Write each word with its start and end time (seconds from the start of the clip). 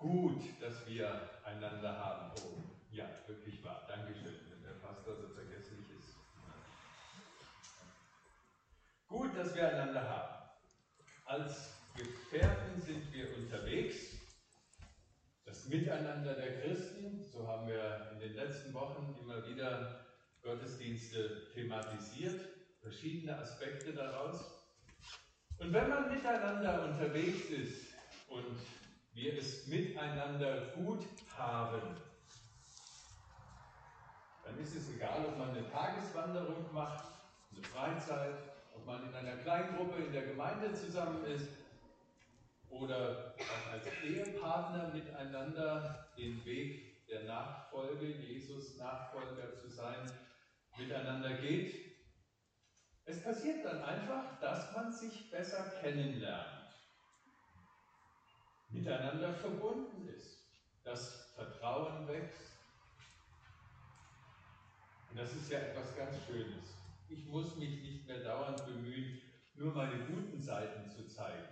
gut, 0.00 0.42
dass 0.60 0.86
wir 0.88 1.30
einander 1.44 1.96
haben. 1.96 2.32
Oh, 2.42 2.62
ja, 2.90 3.04
wirklich 3.26 3.62
wahr. 3.62 3.86
Dankeschön, 3.86 4.34
wenn 4.50 4.62
der 4.62 4.80
Pastor 4.80 5.14
so 5.14 5.28
vergesslich 5.28 5.88
ist. 5.98 6.16
Gut, 9.06 9.36
dass 9.36 9.54
wir 9.54 9.68
einander 9.68 10.08
haben. 10.08 10.50
Als 11.26 11.74
Gefährten 11.94 12.80
sind 12.80 13.12
wir 13.12 13.36
unterwegs. 13.36 14.16
Das 15.44 15.66
Miteinander 15.66 16.34
der 16.34 16.60
Christen, 16.60 17.22
so 17.22 17.46
haben 17.46 17.68
wir 17.68 18.10
in 18.12 18.20
den 18.20 18.34
letzten 18.34 18.72
Wochen 18.72 19.16
immer 19.20 19.46
wieder 19.46 20.06
Gottesdienste 20.42 21.50
thematisiert, 21.52 22.40
verschiedene 22.80 23.36
Aspekte 23.36 23.92
daraus. 23.92 24.40
Und 25.58 25.72
wenn 25.72 25.88
man 25.88 26.08
miteinander 26.08 26.84
unterwegs 26.84 27.50
ist 27.50 27.94
und 28.28 28.56
wir 29.12 29.38
es 29.38 29.66
miteinander 29.66 30.68
gut 30.76 31.06
haben, 31.36 31.96
dann 34.44 34.58
ist 34.58 34.74
es 34.74 34.94
egal, 34.94 35.24
ob 35.26 35.38
man 35.38 35.50
eine 35.50 35.68
Tageswanderung 35.70 36.72
macht, 36.72 37.04
eine 37.52 37.62
Freizeit, 37.62 38.34
ob 38.74 38.86
man 38.86 39.08
in 39.08 39.14
einer 39.14 39.36
Kleingruppe 39.36 40.02
in 40.02 40.12
der 40.12 40.26
Gemeinde 40.26 40.72
zusammen 40.74 41.24
ist 41.24 41.48
oder 42.68 43.34
als 43.72 43.86
Ehepartner 44.02 44.88
miteinander 44.94 46.08
den 46.16 46.44
Weg 46.44 47.06
der 47.08 47.24
Nachfolge, 47.24 48.06
Jesus 48.06 48.76
Nachfolger 48.76 49.54
zu 49.54 49.68
sein, 49.68 50.10
miteinander 50.78 51.34
geht. 51.34 51.74
Es 53.04 53.22
passiert 53.22 53.64
dann 53.64 53.82
einfach, 53.82 54.38
dass 54.40 54.72
man 54.74 54.92
sich 54.92 55.30
besser 55.30 55.72
kennenlernt, 55.80 56.59
miteinander 58.70 59.32
verbunden 59.34 60.08
ist, 60.08 60.44
das 60.84 61.32
Vertrauen 61.34 62.06
wächst. 62.08 62.52
Und 65.10 65.18
das 65.18 65.34
ist 65.34 65.50
ja 65.50 65.58
etwas 65.58 65.96
ganz 65.96 66.16
Schönes. 66.24 66.74
Ich 67.08 67.26
muss 67.26 67.56
mich 67.56 67.82
nicht 67.82 68.06
mehr 68.06 68.22
dauernd 68.22 68.64
bemühen, 68.64 69.20
nur 69.54 69.74
meine 69.74 70.04
guten 70.06 70.40
Seiten 70.40 70.88
zu 70.88 71.06
zeigen. 71.06 71.48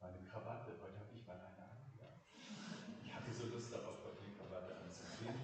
Meine 0.00 0.22
Krawatte, 0.24 0.72
heute 0.82 0.98
habe 0.98 1.14
ich 1.14 1.26
mal 1.26 1.34
eine 1.34 1.46
an. 1.46 1.92
Ja. 1.98 2.08
Ich 3.02 3.14
hatte 3.14 3.32
so 3.32 3.46
Lust 3.46 3.72
darauf, 3.72 4.04
heute 4.04 4.22
die 4.26 4.36
Krawatte 4.36 4.76
anzuziehen. 4.76 5.34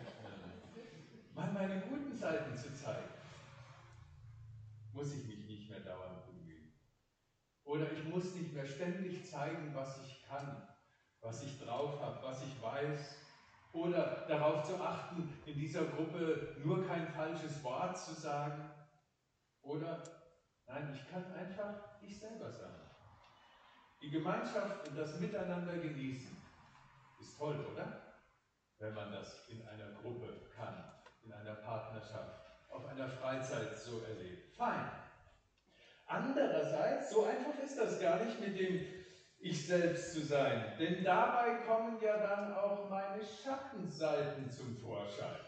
Mal 1.35 1.53
meine 1.53 1.81
guten 1.83 2.17
Seiten 2.17 2.57
zu 2.57 2.75
zeigen 2.75 3.21
muss 4.93 5.15
ich 5.15 5.25
mich 5.27 5.47
nicht 5.47 5.71
mehr 5.71 5.81
dauernd 5.81 6.27
bemühen. 6.27 6.73
Oder 7.65 7.93
ich 7.93 8.05
muss 8.05 8.35
nicht 8.35 8.53
mehr 8.53 8.67
ständig 8.67 9.25
zeigen, 9.29 9.75
was 9.75 9.99
ich 10.05 10.23
kann, 10.29 10.69
was 11.21 11.43
ich 11.43 11.59
drauf 11.61 12.01
habe, 12.01 12.23
was 12.23 12.43
ich 12.43 12.63
weiß. 12.63 13.17
Oder 13.73 14.27
darauf 14.27 14.65
zu 14.65 14.81
achten, 14.81 15.33
in 15.47 15.55
dieser 15.55 15.85
Gruppe 15.85 16.57
nur 16.65 16.87
kein 16.87 17.07
falsches 17.09 17.63
Wort 17.63 17.97
zu 17.97 18.15
sagen. 18.15 18.69
Oder, 19.63 20.03
nein, 20.67 20.93
ich 20.93 21.09
kann 21.11 21.33
einfach 21.33 21.75
ich 22.03 22.19
selber 22.19 22.51
sein. 22.51 22.75
Die 24.03 24.11
Gemeinschaft 24.11 24.89
und 24.89 24.97
das 24.97 25.21
Miteinander 25.21 25.77
genießen 25.77 26.37
ist 27.21 27.39
toll, 27.39 27.65
oder? 27.73 28.17
Wenn 28.79 28.95
man 28.95 29.13
das 29.13 29.47
in 29.49 29.67
einer 29.69 29.93
Gruppe 29.93 30.49
kann, 30.57 30.93
in 31.23 31.33
einer 31.33 31.55
Partnerschaft 31.57 32.41
auf 32.71 32.87
einer 32.87 33.09
Freizeit 33.09 33.77
so 33.79 34.01
erlebt. 34.01 34.57
Fein. 34.57 34.91
Andererseits, 36.07 37.11
so 37.11 37.25
einfach 37.25 37.57
ist 37.63 37.79
das 37.79 38.01
gar 38.01 38.25
nicht 38.25 38.41
mit 38.41 38.59
dem 38.59 39.00
Ich 39.43 39.67
selbst 39.67 40.13
zu 40.13 40.21
sein, 40.21 40.77
denn 40.79 41.03
dabei 41.03 41.65
kommen 41.67 41.99
ja 42.03 42.19
dann 42.19 42.53
auch 42.53 42.91
meine 42.91 43.25
Schattenseiten 43.25 44.51
zum 44.51 44.77
Vorschein. 44.77 45.41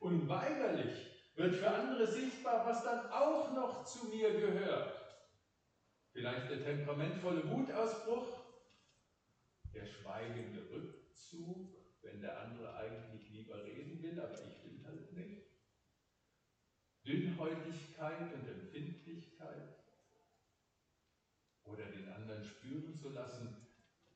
Unweigerlich 0.00 1.06
wird 1.34 1.54
für 1.54 1.70
andere 1.70 2.06
sichtbar, 2.06 2.66
was 2.66 2.84
dann 2.84 3.10
auch 3.10 3.54
noch 3.54 3.84
zu 3.84 4.08
mir 4.08 4.38
gehört. 4.38 5.00
Vielleicht 6.12 6.50
der 6.50 6.62
temperamentvolle 6.62 7.50
Wutausbruch, 7.50 8.38
der 9.72 9.86
schweigende 9.86 10.70
Rückzug, 10.70 11.74
wenn 12.02 12.20
der 12.20 12.38
andere 12.38 12.76
eigentlich 12.76 13.30
lieber 13.30 13.64
reden 13.64 14.02
will, 14.02 14.20
aber 14.20 14.42
ich 14.42 14.62
will 14.62 14.84
halt 14.84 15.12
nicht. 15.14 15.46
Dünnhäutigkeit 17.06 18.34
und 18.34 18.46
Empfindlichkeit 18.46 18.99
oder 21.80 21.90
den 21.92 22.12
anderen 22.12 22.44
spüren 22.44 22.94
zu 22.94 23.10
lassen, 23.10 23.56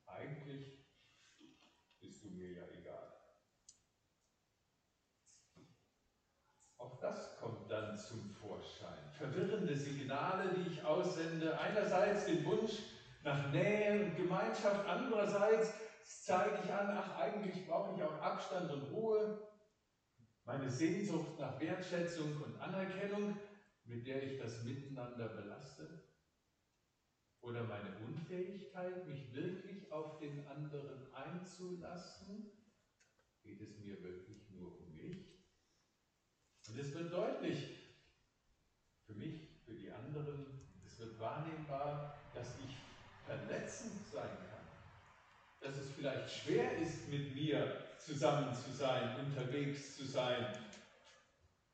eigentlich 0.07 0.85
bist 2.01 2.25
du 2.25 2.29
mir 2.29 2.53
ja 2.53 2.63
egal. 2.79 3.13
Auch 6.79 7.01
das 7.01 7.39
kommt 7.39 7.71
dann 7.71 7.97
zum 7.97 8.29
Vorschein. 8.35 9.11
Verwirrende 9.13 9.75
Signale, 9.75 10.55
die 10.55 10.71
ich 10.71 10.85
aussende. 10.85 11.59
Einerseits 11.59 12.27
den 12.27 12.45
Wunsch 12.45 12.83
nach 13.23 13.51
Nähe 13.53 14.05
und 14.05 14.17
Gemeinschaft, 14.17 14.87
andererseits 14.87 15.73
zeige 16.05 16.59
ich 16.63 16.71
an, 16.71 16.91
ach, 16.91 17.17
eigentlich 17.19 17.67
brauche 17.67 17.97
ich 17.97 18.03
auch 18.03 18.21
Abstand 18.21 18.71
und 18.71 18.93
Ruhe 18.93 19.49
meine 20.45 20.69
Sehnsucht 20.69 21.39
nach 21.39 21.59
Wertschätzung 21.59 22.37
und 22.43 22.61
Anerkennung, 22.61 23.39
mit 23.85 24.07
der 24.07 24.23
ich 24.23 24.39
das 24.39 24.63
Miteinander 24.65 25.29
belaste? 25.29 26.14
Oder 27.45 27.63
meine 27.65 27.95
Unfähigkeit, 28.07 29.07
mich 29.07 29.35
wirklich 29.35 29.93
auf 29.93 30.19
den 30.19 30.47
anderen 30.47 31.13
einzulassen? 31.13 32.51
Geht 33.43 33.61
es 33.61 33.79
mir 33.81 34.03
wirklich 34.03 34.49
nur 34.51 34.81
um 34.81 34.97
mich? 34.97 35.45
Und 36.67 36.79
es 36.79 36.95
wird 36.95 37.13
deutlich, 37.13 37.59
für 39.05 39.13
mich, 39.13 39.61
für 39.67 39.75
die 39.75 39.93
anderen, 39.93 40.59
es 40.87 40.99
wird 40.99 41.21
wahrnehmbar, 41.21 42.19
dass 42.35 42.59
ich 42.61 42.79
verletzend 43.27 44.07
sein 44.11 44.39
kann. 44.49 44.65
Dass 45.61 45.77
es 45.77 45.93
vielleicht 45.93 46.31
schwer 46.31 46.79
ist, 46.79 47.09
mit 47.11 47.35
mir 47.35 47.77
zusammen 47.99 48.55
zu 48.55 48.73
sein, 48.73 49.19
unterwegs 49.19 49.97
zu 49.97 50.07
sein. 50.07 50.47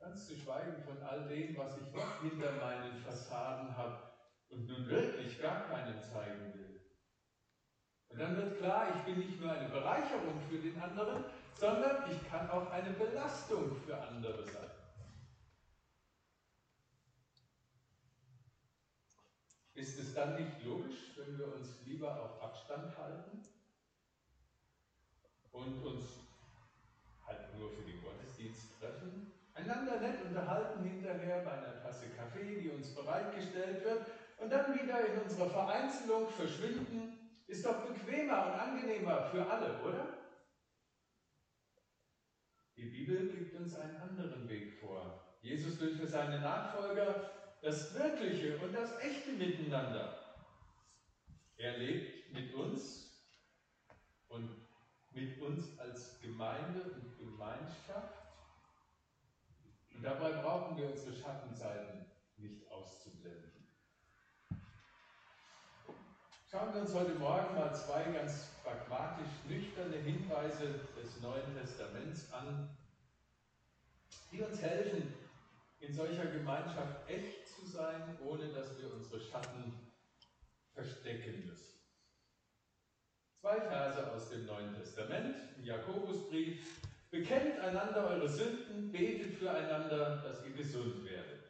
Ganz 0.01 0.27
zu 0.27 0.37
schweigen 0.37 0.83
von 0.83 1.01
all 1.05 1.29
dem, 1.29 1.57
was 1.57 1.77
ich 1.79 1.93
noch 1.93 2.23
hinter 2.23 2.57
meinen 2.57 2.97
Fassaden 2.97 3.77
habe 3.77 4.10
und 4.51 4.69
nun 4.69 4.89
wirklich 4.89 5.41
gar 5.41 5.69
keinen 5.69 6.01
zeigen 6.03 6.55
will. 6.55 6.81
Und 8.09 8.19
dann 8.19 8.37
wird 8.37 8.59
klar, 8.59 8.89
ich 8.97 9.03
bin 9.03 9.19
nicht 9.25 9.41
nur 9.41 9.53
eine 9.53 9.69
Bereicherung 9.69 10.41
für 10.49 10.59
den 10.59 10.81
anderen, 10.81 11.25
sondern 11.55 12.11
ich 12.11 12.29
kann 12.29 12.51
auch 12.51 12.71
eine 12.71 12.91
Belastung 12.91 13.77
für 13.85 13.97
andere 13.97 14.45
sein. 14.47 14.71
Ist 19.75 19.99
es 19.99 20.15
dann 20.15 20.37
nicht 20.37 20.63
logisch, 20.65 21.13
wenn 21.17 21.39
wir 21.39 21.55
uns 21.55 21.69
lieber 21.87 22.21
auf 22.21 22.43
Abstand 22.43 22.97
halten 22.99 23.43
und 25.53 25.83
uns 25.85 26.05
halt 27.25 27.57
nur 27.57 27.71
für 27.71 27.83
den 27.83 28.03
Gottesdienst 28.03 28.79
treffen, 28.79 29.33
einander 29.55 30.01
nett 30.01 30.23
unterhalten 30.27 30.85
hinterher 30.85 31.45
bei 31.45 31.53
einer 31.53 31.81
Tasse 31.83 32.11
Kaffee, 32.11 32.61
die 32.61 32.71
uns 32.71 32.95
bereitgestellt 32.95 33.85
wird, 33.85 34.07
und 34.41 34.51
dann 34.51 34.75
wieder 34.75 35.07
in 35.07 35.21
unserer 35.21 35.51
Vereinzelung 35.51 36.29
verschwinden, 36.29 37.31
ist 37.47 37.65
doch 37.65 37.87
bequemer 37.87 38.47
und 38.47 38.53
angenehmer 38.53 39.25
für 39.25 39.47
alle, 39.47 39.81
oder? 39.83 40.19
Die 42.77 42.87
Bibel 42.87 43.29
gibt 43.29 43.55
uns 43.55 43.75
einen 43.75 43.97
anderen 43.97 44.49
Weg 44.49 44.73
vor. 44.81 45.37
Jesus 45.43 45.79
will 45.81 45.95
für 45.95 46.07
seine 46.07 46.41
Nachfolger 46.41 47.31
das 47.61 47.95
wirkliche 47.95 48.57
und 48.59 48.73
das 48.75 48.99
echte 49.01 49.33
Miteinander. 49.33 50.17
Er 51.57 51.77
lebt 51.77 52.33
mit 52.33 52.55
uns 52.55 53.11
und 54.29 54.67
mit 55.11 55.39
uns 55.43 55.79
als 55.79 56.21
Gemeinde 56.21 56.83
und 56.83 57.19
Gemeinschaft. 57.19 58.15
Und 59.93 60.03
dabei 60.03 60.31
brauchen 60.41 60.79
wir 60.79 60.89
unsere 60.89 61.15
Schattenseiten 61.15 62.07
nicht 62.39 62.71
auszublenden. 62.71 63.50
Schauen 66.51 66.75
wir 66.75 66.81
uns 66.81 66.93
heute 66.95 67.15
Morgen 67.15 67.55
mal 67.55 67.73
zwei 67.73 68.03
ganz 68.11 68.49
pragmatisch 68.65 69.31
nüchterne 69.49 69.99
Hinweise 69.99 70.81
des 71.01 71.21
Neuen 71.23 71.55
Testaments 71.57 72.33
an, 72.33 72.69
die 74.33 74.43
uns 74.43 74.61
helfen, 74.61 75.15
in 75.79 75.95
solcher 75.95 76.27
Gemeinschaft 76.27 77.09
echt 77.09 77.47
zu 77.47 77.65
sein, 77.65 78.19
ohne 78.27 78.49
dass 78.49 78.77
wir 78.81 78.93
unsere 78.93 79.21
Schatten 79.21 79.93
verstecken 80.75 81.47
müssen. 81.47 81.79
Zwei 83.41 83.61
Verse 83.61 84.13
aus 84.13 84.31
dem 84.31 84.47
Neuen 84.47 84.75
Testament, 84.75 85.37
im 85.57 85.65
Jakobusbrief. 85.65 86.81
Bekennt 87.13 87.61
einander 87.61 88.09
eure 88.09 88.29
Sünden, 88.29 88.91
betet 88.91 89.35
füreinander, 89.35 90.17
dass 90.25 90.45
ihr 90.45 90.53
gesund 90.57 91.05
werdet. 91.05 91.45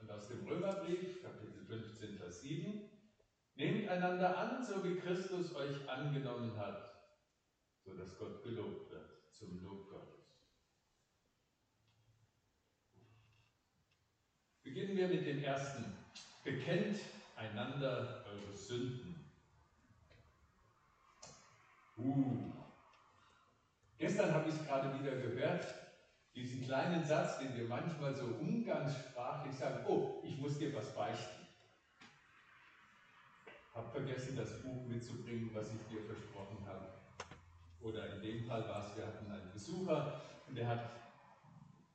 Und 0.00 0.08
aus 0.12 0.28
dem 0.28 0.46
Römerbrief, 0.46 1.20
Kapitel 1.24 1.64
15, 1.66 2.18
Vers 2.18 2.42
7. 2.42 2.95
Nehmt 3.56 3.88
einander 3.88 4.36
an, 4.36 4.62
so 4.62 4.84
wie 4.84 4.96
Christus 4.96 5.54
euch 5.54 5.88
angenommen 5.88 6.54
hat, 6.58 6.92
sodass 7.82 8.18
Gott 8.18 8.42
gelobt 8.42 8.90
wird, 8.90 9.32
zum 9.32 9.62
Lob 9.64 9.88
Gottes. 9.88 10.26
Beginnen 14.62 14.96
wir 14.96 15.08
mit 15.08 15.26
dem 15.26 15.42
ersten. 15.42 15.96
Bekennt 16.44 16.98
einander 17.34 18.24
eure 18.30 18.54
Sünden. 18.54 19.24
Uh. 21.96 22.52
Gestern 23.96 24.34
habe 24.34 24.50
ich 24.50 24.54
es 24.54 24.66
gerade 24.66 25.00
wieder 25.00 25.16
gehört, 25.16 25.66
diesen 26.34 26.62
kleinen 26.62 27.02
Satz, 27.06 27.38
den 27.38 27.56
wir 27.56 27.66
manchmal 27.66 28.14
so 28.14 28.26
umgangssprachlich 28.26 29.54
sagen, 29.54 29.86
oh, 29.88 30.20
ich 30.22 30.36
muss 30.36 30.58
dir 30.58 30.74
was 30.74 30.94
beichten. 30.94 31.45
Hab 33.76 33.92
vergessen, 33.92 34.34
das 34.34 34.62
Buch 34.62 34.86
mitzubringen, 34.86 35.50
was 35.52 35.68
ich 35.68 35.86
dir 35.92 36.00
versprochen 36.00 36.64
habe. 36.66 36.86
Oder 37.82 38.16
in 38.16 38.22
dem 38.22 38.44
Fall 38.46 38.66
war 38.66 38.88
es, 38.88 38.96
wir 38.96 39.06
hatten 39.06 39.30
einen 39.30 39.52
Besucher 39.52 40.18
und 40.48 40.56
der 40.56 40.66
hat 40.66 40.80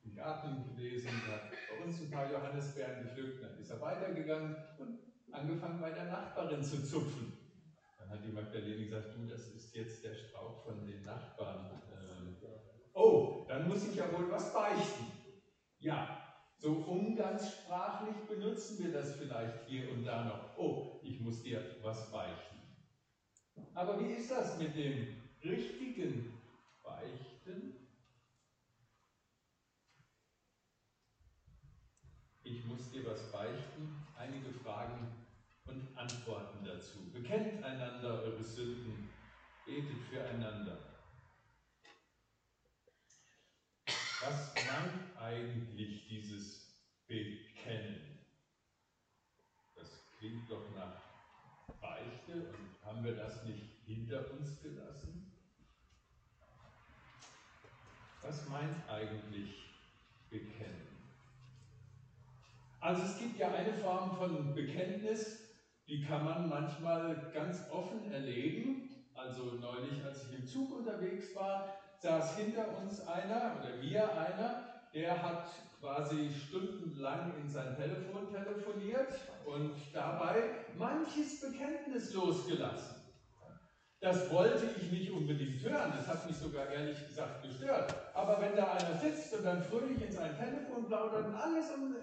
im 0.04 0.14
Garten 0.14 0.76
gelesen, 0.76 1.10
hat 1.26 1.50
bei 1.50 1.84
uns 1.84 2.00
ein 2.00 2.10
paar 2.12 2.30
Johannisbeeren 2.30 3.02
gepflückt, 3.02 3.42
dann 3.42 3.58
ist 3.58 3.70
er 3.70 3.80
weitergegangen 3.80 4.56
und 4.78 5.00
angefangen 5.32 5.80
bei 5.80 5.90
der 5.90 6.04
Nachbarin 6.04 6.62
zu 6.62 6.84
zupfen. 6.84 7.32
Dann 7.98 8.10
hat 8.10 8.24
die 8.24 8.30
Magdalene 8.30 8.84
gesagt, 8.84 9.16
du, 9.16 9.26
das 9.26 9.48
ist 9.48 9.74
jetzt 9.74 10.04
der 10.04 10.14
Strauch 10.14 10.62
von 10.64 10.86
den 10.86 11.04
Nachbarn. 11.04 11.82
Ähm, 11.90 12.36
oh, 12.92 13.44
dann 13.48 13.66
muss 13.66 13.88
ich 13.88 13.96
ja 13.96 14.04
wohl 14.12 14.30
was 14.30 14.54
beichten. 14.54 15.10
Ja, 15.80 16.31
so 16.62 16.74
umgangssprachlich 16.74 18.14
benutzen 18.28 18.84
wir 18.84 18.92
das 18.92 19.16
vielleicht 19.16 19.66
hier 19.66 19.90
und 19.90 20.04
da 20.04 20.24
noch. 20.24 20.56
Oh, 20.56 21.00
ich 21.02 21.18
muss 21.18 21.42
dir 21.42 21.76
was 21.82 22.08
beichten. 22.12 22.60
Aber 23.74 23.98
wie 23.98 24.12
ist 24.12 24.30
das 24.30 24.58
mit 24.58 24.76
dem 24.76 25.08
richtigen 25.42 26.38
Beichten? 26.84 27.88
Ich 32.44 32.64
muss 32.64 32.92
dir 32.92 33.06
was 33.06 33.32
beichten. 33.32 34.06
Einige 34.16 34.52
Fragen 34.52 35.08
und 35.66 35.98
Antworten 35.98 36.64
dazu. 36.64 37.10
Bekennt 37.12 37.64
einander 37.64 38.22
eure 38.22 38.42
Sünden, 38.42 39.10
betet 39.66 40.00
füreinander. 40.08 40.78
Was 44.24 44.54
meint 44.54 45.11
eigentlich 45.22 46.08
dieses 46.08 46.76
Bekennen? 47.06 48.18
Das 49.76 49.88
klingt 50.18 50.50
doch 50.50 50.70
nach 50.74 51.00
Beichte 51.80 52.48
und 52.48 52.84
haben 52.84 53.04
wir 53.04 53.14
das 53.14 53.44
nicht 53.44 53.84
hinter 53.84 54.30
uns 54.32 54.60
gelassen? 54.60 55.32
Was 58.22 58.48
meint 58.48 58.88
eigentlich 58.88 59.70
Bekennen? 60.30 60.88
Also 62.80 63.02
es 63.02 63.18
gibt 63.18 63.38
ja 63.38 63.52
eine 63.52 63.72
Form 63.74 64.16
von 64.16 64.54
Bekenntnis, 64.54 65.40
die 65.86 66.04
kann 66.04 66.24
man 66.24 66.48
manchmal 66.48 67.30
ganz 67.32 67.68
offen 67.70 68.10
erleben. 68.10 68.88
Also 69.14 69.52
neulich, 69.52 70.02
als 70.04 70.24
ich 70.24 70.38
im 70.38 70.46
Zug 70.46 70.78
unterwegs 70.78 71.34
war, 71.34 71.76
saß 71.98 72.36
hinter 72.38 72.76
uns 72.78 73.00
einer 73.06 73.56
oder 73.60 73.76
mir 73.76 74.18
einer, 74.18 74.71
der 74.94 75.22
hat 75.22 75.50
quasi 75.80 76.30
stundenlang 76.30 77.32
in 77.40 77.48
sein 77.48 77.74
Telefon 77.76 78.30
telefoniert 78.30 79.12
und 79.44 79.74
dabei 79.92 80.66
manches 80.78 81.40
Bekenntnis 81.40 82.12
losgelassen. 82.14 82.96
Das 84.00 84.32
wollte 84.32 84.66
ich 84.76 84.90
nicht 84.90 85.12
unbedingt 85.12 85.62
hören, 85.62 85.92
das 85.96 86.08
hat 86.08 86.26
mich 86.26 86.36
sogar 86.36 86.68
ehrlich 86.68 87.06
gesagt 87.06 87.42
gestört. 87.42 87.94
Aber 88.14 88.40
wenn 88.40 88.56
da 88.56 88.72
einer 88.72 88.98
sitzt 88.98 89.32
und 89.34 89.44
dann 89.44 89.62
fröhlich 89.62 90.02
in 90.02 90.12
sein 90.12 90.36
Telefon 90.36 90.86
plaudert 90.86 91.26
und 91.26 91.34
alles 91.34 91.70
um, 91.70 91.94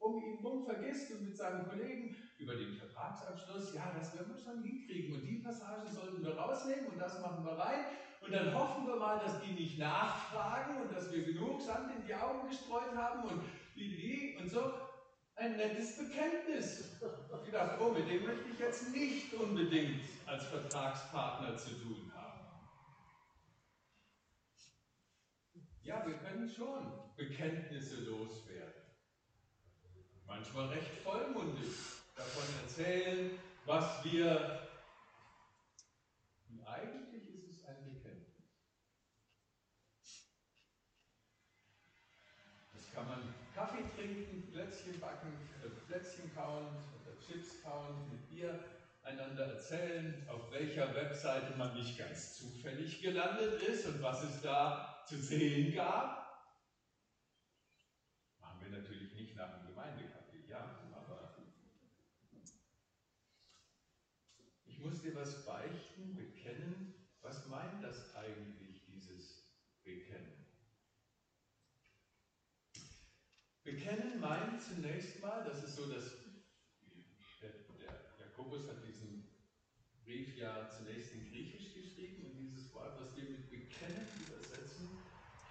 um 0.00 0.22
ihn 0.22 0.38
herum 0.38 0.64
vergisst 0.64 1.10
und 1.10 1.26
mit 1.26 1.36
seinen 1.36 1.68
Kollegen 1.68 2.16
über 2.38 2.54
den 2.54 2.74
Vertragsabschluss, 2.74 3.74
ja, 3.74 3.92
das 3.98 4.14
werden 4.14 4.34
wir 4.34 4.42
schon 4.42 4.62
hinkriegen 4.62 5.14
und 5.14 5.26
die 5.26 5.42
Passage 5.42 5.90
sollten 5.90 6.24
wir 6.24 6.34
rausnehmen 6.34 6.86
und 6.86 6.98
das 6.98 7.20
machen 7.20 7.44
wir 7.44 7.52
rein 7.52 7.84
und 8.28 8.34
dann 8.34 8.54
hoffen 8.54 8.86
wir 8.86 8.96
mal, 8.96 9.18
dass 9.20 9.40
die 9.40 9.52
nicht 9.52 9.78
nachfragen 9.78 10.82
und 10.82 10.94
dass 10.94 11.10
wir 11.10 11.24
genug 11.24 11.62
Sand 11.62 11.96
in 11.96 12.06
die 12.06 12.14
Augen 12.14 12.46
gestreut 12.46 12.94
haben 12.94 13.22
und 13.22 13.42
und 14.38 14.50
so. 14.50 14.74
Ein 15.34 15.56
nettes 15.56 15.96
Bekenntnis. 15.96 17.00
Ich 17.00 17.46
gedacht, 17.46 17.78
oh, 17.80 17.90
mit 17.90 18.06
dem 18.08 18.24
möchte 18.24 18.50
ich 18.52 18.58
jetzt 18.58 18.90
nicht 18.90 19.32
unbedingt 19.32 20.02
als 20.26 20.44
Vertragspartner 20.46 21.56
zu 21.56 21.70
tun 21.80 22.12
haben. 22.14 22.40
Ja, 25.82 26.04
wir 26.06 26.14
können 26.14 26.48
schon 26.48 26.92
Bekenntnisse 27.16 28.04
loswerden. 28.04 28.82
Manchmal 30.26 30.68
recht 30.68 30.98
vollmundig 31.02 31.72
davon 32.14 32.42
erzählen, 32.62 33.30
was 33.64 34.04
wir 34.04 34.68
einander 36.66 37.07
erzählen, 49.70 50.26
auf 50.28 50.50
welcher 50.50 50.94
Webseite 50.94 51.56
man 51.58 51.74
nicht 51.74 51.98
ganz 51.98 52.34
zufällig 52.38 53.02
gelandet 53.02 53.60
ist 53.62 53.86
und 53.86 54.02
was 54.02 54.22
es 54.22 54.40
da 54.40 55.04
zu 55.06 55.20
sehen 55.20 55.74
gab. 55.74 56.26
Machen 58.40 58.60
wir 58.62 58.78
natürlich 58.78 59.12
nicht 59.14 59.36
nach 59.36 59.58
dem 59.58 59.66
Gemeindekaffee, 59.68 60.46
ja, 60.48 60.80
aber 60.94 61.34
ich 64.64 64.78
muss 64.78 65.02
dir 65.02 65.14
was 65.14 65.44
beichten, 65.44 66.14
bekennen. 66.16 66.94
Was 67.20 67.46
meint 67.48 67.84
das 67.84 68.14
eigentlich, 68.14 68.86
dieses 68.86 69.52
Bekennen? 69.84 70.46
Bekennen 73.64 74.18
meint 74.18 74.62
zunächst 74.62 75.20
mal, 75.20 75.44
das 75.44 75.62
ist 75.62 75.76
so 75.76 75.92
das 75.92 76.17
ja 80.48 80.68
zunächst 80.68 81.12
in 81.12 81.30
Griechisch 81.30 81.74
geschrieben 81.74 82.24
und 82.26 82.38
dieses 82.38 82.72
Wort, 82.74 82.98
was 83.00 83.14
wir 83.16 83.24
mit 83.24 83.50
bekennen 83.50 84.08
übersetzen, 84.26 84.88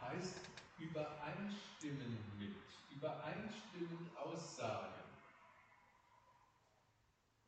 heißt 0.01 0.39
übereinstimmen 0.79 2.17
mit, 2.39 2.55
übereinstimmend 2.95 4.15
aussagen. 4.17 5.03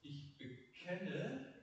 Ich 0.02 0.38
bekenne, 0.38 1.54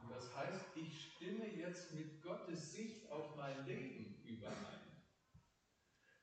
und 0.00 0.10
das 0.10 0.34
heißt, 0.36 0.64
ich 0.76 1.12
stimme 1.12 1.46
jetzt 1.46 1.92
mit 1.94 2.22
Gottes 2.22 2.72
Sicht 2.72 3.10
auf 3.10 3.36
mein 3.36 3.66
Leben 3.66 4.22
überein. 4.24 4.54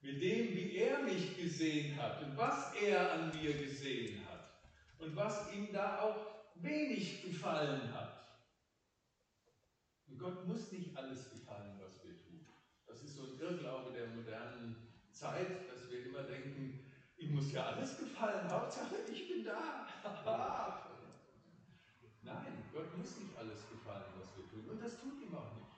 Mit 0.01 0.21
dem, 0.21 0.55
wie 0.55 0.77
er 0.77 1.03
mich 1.03 1.37
gesehen 1.37 1.95
hat 2.01 2.23
und 2.23 2.35
was 2.35 2.73
er 2.75 3.11
an 3.11 3.31
mir 3.39 3.53
gesehen 3.53 4.25
hat 4.27 4.49
und 4.97 5.15
was 5.15 5.51
ihm 5.53 5.71
da 5.71 6.01
auch 6.01 6.31
wenig 6.55 7.23
gefallen 7.23 7.93
hat. 7.93 8.20
Gott 10.17 10.47
muss 10.47 10.71
nicht 10.71 10.95
alles 10.95 11.29
gefallen, 11.29 11.79
was 11.79 12.03
wir 12.03 12.17
tun. 12.17 12.45
Das 12.87 13.01
ist 13.03 13.15
so 13.15 13.23
ein 13.23 13.39
Irrglaube 13.39 13.91
der 13.91 14.07
modernen 14.07 14.75
Zeit, 15.11 15.69
dass 15.69 15.89
wir 15.89 16.05
immer 16.05 16.23
denken, 16.23 16.79
ihm 17.17 17.35
muss 17.35 17.51
ja 17.51 17.65
alles 17.65 17.97
gefallen, 17.97 18.49
Hauptsache 18.49 18.95
ich 19.11 19.27
bin 19.27 19.43
da. 19.43 19.87
Nein, 22.23 22.63
Gott 22.73 22.97
muss 22.97 23.17
nicht 23.17 23.37
alles 23.37 23.67
gefallen, 23.69 24.13
was 24.19 24.37
wir 24.37 24.47
tun. 24.49 24.69
Und 24.69 24.81
das 24.81 24.99
tut 24.99 25.21
ihm 25.21 25.35
auch 25.35 25.55
nicht. 25.55 25.71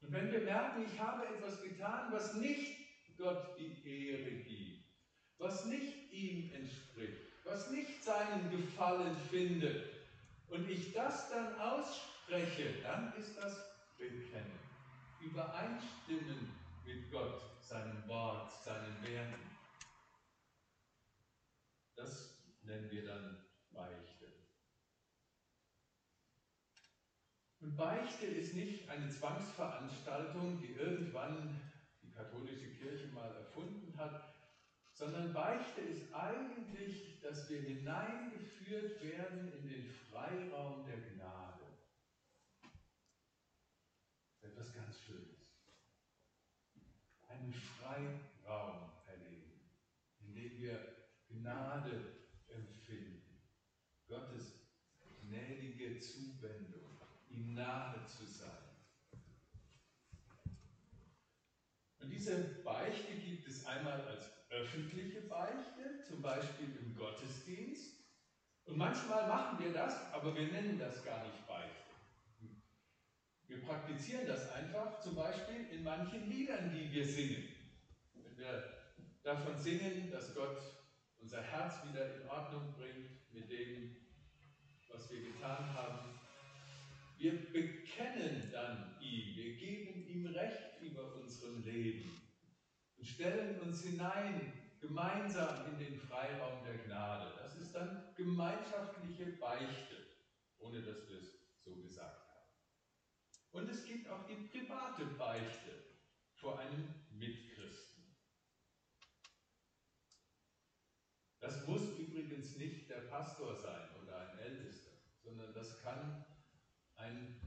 Und 0.00 0.12
wenn 0.12 0.32
wir 0.32 0.40
merken, 0.40 0.84
ich 0.86 1.00
habe 1.00 1.26
etwas 1.26 1.62
getan, 1.62 2.12
was 2.12 2.34
nicht 2.34 2.76
Gott 3.18 3.58
die 3.58 4.08
Ehre 4.08 4.30
gibt, 4.30 4.84
was 5.38 5.66
nicht 5.66 6.12
ihm 6.12 6.52
entspricht, 6.52 7.44
was 7.44 7.70
nicht 7.70 8.02
seinen 8.02 8.50
Gefallen 8.50 9.16
findet, 9.30 9.98
und 10.50 10.68
ich 10.70 10.92
das 10.92 11.30
dann 11.30 11.58
ausspreche, 11.60 12.07
spreche, 12.28 12.82
dann 12.82 13.14
ist 13.14 13.38
das 13.38 13.56
Bekennen. 13.96 14.58
Übereinstimmen 15.20 16.54
mit 16.84 17.10
Gott, 17.10 17.40
seinem 17.62 18.06
Wort, 18.06 18.52
seinen 18.62 19.02
Werten. 19.02 19.56
Das 21.96 22.44
nennen 22.62 22.90
wir 22.90 23.06
dann 23.06 23.38
Beichte. 23.72 24.26
Und 27.60 27.76
Beichte 27.76 28.26
ist 28.26 28.54
nicht 28.54 28.88
eine 28.90 29.08
Zwangsveranstaltung, 29.08 30.60
die 30.60 30.74
irgendwann 30.74 31.58
die 32.02 32.12
katholische 32.12 32.74
Kirche 32.74 33.08
mal 33.08 33.34
erfunden 33.34 33.96
hat, 33.96 34.34
sondern 34.92 35.32
Beichte 35.32 35.80
ist 35.80 36.12
eigentlich, 36.12 37.20
dass 37.22 37.48
wir 37.48 37.62
hineingeführt 37.62 39.02
werden 39.02 39.50
in 39.54 39.68
den 39.68 39.90
Freiraum 39.90 40.84
der 40.84 40.98
Gnade. 40.98 41.57
Einen 47.38 47.52
Freiraum 47.52 48.90
erleben, 49.06 49.70
in 50.20 50.34
dem 50.34 50.58
wir 50.58 50.96
Gnade 51.28 52.28
empfinden, 52.48 53.42
Gottes 54.06 54.58
gnädige 55.22 55.98
Zuwendung, 55.98 56.98
ihm 57.28 57.54
nahe 57.54 58.04
zu 58.06 58.24
sein. 58.24 58.48
Und 62.00 62.10
diese 62.10 62.62
Beichte 62.64 63.14
gibt 63.14 63.46
es 63.46 63.66
einmal 63.66 64.00
als 64.06 64.30
öffentliche 64.50 65.22
Beichte, 65.22 66.02
zum 66.06 66.22
Beispiel 66.22 66.74
im 66.80 66.96
Gottesdienst. 66.96 67.98
Und 68.64 68.78
manchmal 68.78 69.28
machen 69.28 69.58
wir 69.62 69.72
das, 69.72 70.12
aber 70.12 70.34
wir 70.34 70.48
nennen 70.48 70.78
das 70.78 71.04
gar 71.04 71.24
nicht 71.24 71.46
Beichte. 71.46 71.77
Wir 73.48 73.62
praktizieren 73.62 74.26
das 74.26 74.50
einfach, 74.52 75.00
zum 75.00 75.16
Beispiel 75.16 75.66
in 75.72 75.82
manchen 75.82 76.28
Liedern, 76.30 76.70
die 76.70 76.92
wir 76.92 77.04
singen. 77.04 77.48
Wenn 78.14 78.36
wir 78.36 78.62
davon 79.22 79.58
singen, 79.58 80.10
dass 80.10 80.34
Gott 80.34 80.60
unser 81.18 81.42
Herz 81.42 81.76
wieder 81.88 82.14
in 82.14 82.28
Ordnung 82.28 82.74
bringt 82.74 83.32
mit 83.32 83.50
dem, 83.50 83.96
was 84.90 85.10
wir 85.10 85.20
getan 85.20 85.74
haben. 85.74 86.20
Wir 87.16 87.52
bekennen 87.52 88.50
dann 88.52 88.96
ihm, 89.00 89.34
wir 89.36 89.56
geben 89.56 90.06
ihm 90.06 90.26
Recht 90.26 90.80
über 90.82 91.14
unserem 91.16 91.64
Leben 91.64 92.20
und 92.96 93.06
stellen 93.06 93.58
uns 93.60 93.82
hinein 93.82 94.52
gemeinsam 94.80 95.66
in 95.72 95.78
den 95.78 95.98
Freiraum 95.98 96.62
der 96.64 96.78
Gnade. 96.84 97.32
Das 97.42 97.56
ist 97.56 97.74
dann 97.74 98.14
gemeinschaftliche 98.14 99.32
Beichte, 99.32 99.96
ohne 100.58 100.82
dass 100.82 101.08
wir 101.08 101.18
es 101.18 101.40
so 101.64 101.74
gesagt 101.76 102.17
haben. 102.17 102.17
Und 103.52 103.68
es 103.68 103.84
gibt 103.84 104.08
auch 104.08 104.26
die 104.26 104.36
private 104.48 105.04
Beichte 105.16 105.84
vor 106.34 106.58
einem 106.58 106.94
Mitchristen. 107.10 107.88
Das 111.40 111.66
muss 111.66 111.98
übrigens 111.98 112.56
nicht 112.56 112.90
der 112.90 113.02
Pastor 113.02 113.56
sein 113.56 113.88
oder 114.02 114.28
ein 114.28 114.38
Ältester, 114.38 114.90
sondern 115.22 115.54
das 115.54 115.82
kann 115.82 116.24
ein 116.96 117.40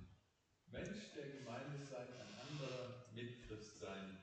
Mensch 0.67 1.13
der 1.15 1.29
Gemeinde 1.29 1.85
sein, 1.85 2.07
ein 2.13 2.39
anderer 2.47 3.05
Mitchrist 3.13 3.79
sein, 3.79 4.17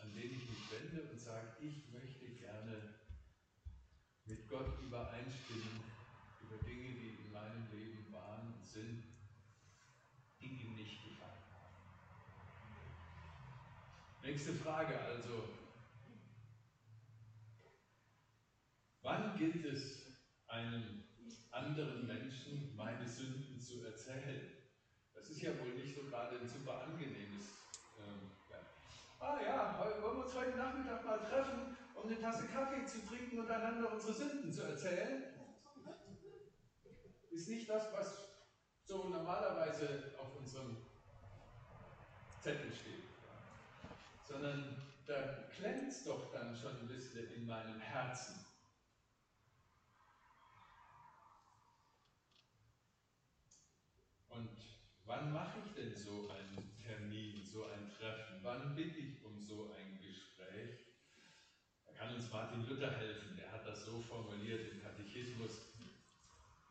an 0.00 0.14
den 0.14 0.34
ich 0.34 0.48
mich 0.48 0.70
wende 0.72 1.08
und 1.10 1.18
sage, 1.18 1.56
ich 1.60 1.88
möchte 1.90 2.26
gerne 2.34 2.94
mit 4.26 4.48
Gott 4.48 4.82
übereinstimmen 4.82 5.80
über 6.42 6.62
Dinge, 6.64 6.90
die 6.94 7.24
in 7.24 7.32
meinem 7.32 7.70
Leben 7.72 8.12
waren 8.12 8.54
und 8.54 8.64
sind, 8.64 9.04
die 10.40 10.46
ihm 10.46 10.74
nicht 10.74 11.04
gefallen 11.04 11.44
haben. 11.52 11.76
Nächste 14.44 14.62
Frage 14.62 15.00
also. 15.00 15.48
Wann 19.00 19.38
gilt 19.38 19.64
es 19.64 20.20
einem 20.48 21.04
anderen 21.50 22.06
Menschen 22.06 22.76
meine 22.76 23.08
Sünden 23.08 23.58
zu 23.58 23.82
erzählen? 23.86 24.52
Das 25.14 25.30
ist 25.30 25.40
ja 25.40 25.58
wohl 25.58 25.72
nicht 25.72 25.96
so 25.96 26.02
gerade 26.10 26.38
ein 26.38 26.46
super 26.46 26.82
angenehmes 26.82 27.54
ah 29.18 29.40
ja, 29.40 29.78
wollen 30.02 30.18
wir 30.18 30.24
uns 30.26 30.34
heute 30.34 30.58
Nachmittag 30.58 31.02
mal 31.06 31.16
treffen, 31.20 31.74
um 31.94 32.06
eine 32.06 32.20
Tasse 32.20 32.46
Kaffee 32.48 32.84
zu 32.84 32.98
trinken 33.06 33.38
und 33.38 33.50
einander 33.50 33.94
unsere 33.94 34.12
Sünden 34.12 34.52
zu 34.52 34.64
erzählen? 34.64 35.24
Ist 37.30 37.48
nicht 37.48 37.70
das, 37.70 37.90
was 37.94 38.28
so 38.84 39.08
normalerweise 39.08 40.12
auf 40.18 40.36
unserem 40.36 40.76
Zettel 42.42 42.70
steht, 42.70 43.13
sondern 44.34 44.82
da 45.06 45.46
klemmt 45.54 45.88
es 45.88 46.02
doch 46.02 46.32
dann 46.32 46.56
schon 46.56 46.76
ein 46.80 46.88
bisschen 46.88 47.32
in 47.34 47.46
meinem 47.46 47.78
Herzen. 47.78 48.34
Und 54.28 54.50
wann 55.06 55.32
mache 55.32 55.58
ich 55.64 55.72
denn 55.74 55.94
so 55.94 56.28
einen 56.30 56.76
Termin, 56.82 57.44
so 57.44 57.64
ein 57.64 57.88
Treffen? 57.96 58.40
Wann 58.42 58.74
bitte 58.74 58.98
ich 58.98 59.14
so 59.46 59.72
ein 59.72 60.00
Gespräch. 60.00 60.80
Da 61.86 61.92
kann 61.92 62.16
uns 62.16 62.28
Martin 62.32 62.66
Luther 62.66 62.90
helfen, 62.90 63.36
der 63.36 63.52
hat 63.52 63.64
das 63.64 63.84
so 63.84 64.00
formuliert 64.00 64.72
im 64.72 64.82
Katechismus. 64.82 65.68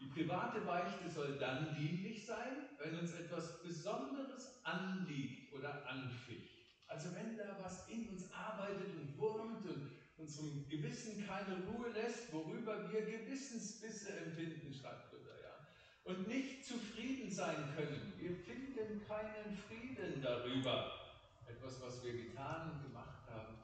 Die 0.01 0.07
private 0.07 0.59
Beichte 0.61 1.09
soll 1.09 1.37
dann 1.37 1.73
dienlich 1.75 2.25
sein, 2.25 2.67
wenn 2.79 2.99
uns 2.99 3.13
etwas 3.13 3.63
Besonderes 3.63 4.59
anliegt 4.65 5.53
oder 5.53 5.87
anficht. 5.87 6.62
Also 6.93 7.15
wenn 7.15 7.35
da 7.35 7.57
was 7.59 7.89
in 7.89 8.07
uns 8.09 8.31
arbeitet 8.31 8.93
und 8.93 9.17
wurmt 9.17 9.65
und 9.65 9.91
unserem 10.15 10.69
Gewissen 10.69 11.25
keine 11.25 11.65
Ruhe 11.65 11.89
lässt, 11.89 12.31
worüber 12.31 12.91
wir 12.91 13.01
Gewissensbisse 13.01 14.15
empfinden, 14.15 14.71
schreibt 14.71 15.11
Luther, 15.11 15.41
ja. 15.41 15.67
Und 16.03 16.27
nicht 16.27 16.63
zufrieden 16.63 17.31
sein 17.31 17.73
können. 17.75 18.13
Wir 18.19 18.35
finden 18.35 19.03
keinen 19.07 19.57
Frieden 19.57 20.21
darüber 20.21 21.17
etwas, 21.47 21.81
was 21.81 22.03
wir 22.03 22.13
getan 22.13 22.73
und 22.73 22.83
gemacht 22.83 23.27
haben 23.27 23.57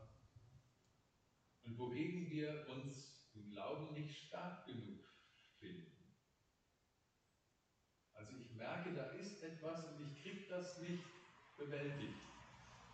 und 1.66 1.78
wogegen 1.78 2.32
wir 2.32 2.66
uns 2.68 3.30
im 3.36 3.52
Glauben 3.52 3.94
nicht 3.94 4.26
stark 4.26 4.66
genug 4.66 5.06
finden. 5.60 6.16
Also 8.16 8.34
ich 8.38 8.56
merke, 8.56 8.92
da 8.96 9.12
ist 9.12 9.44
etwas 9.44 9.86
und 9.86 10.02
ich 10.02 10.24
kriege 10.24 10.48
das 10.50 10.82
nicht 10.82 11.04
bewältigt. 11.60 12.29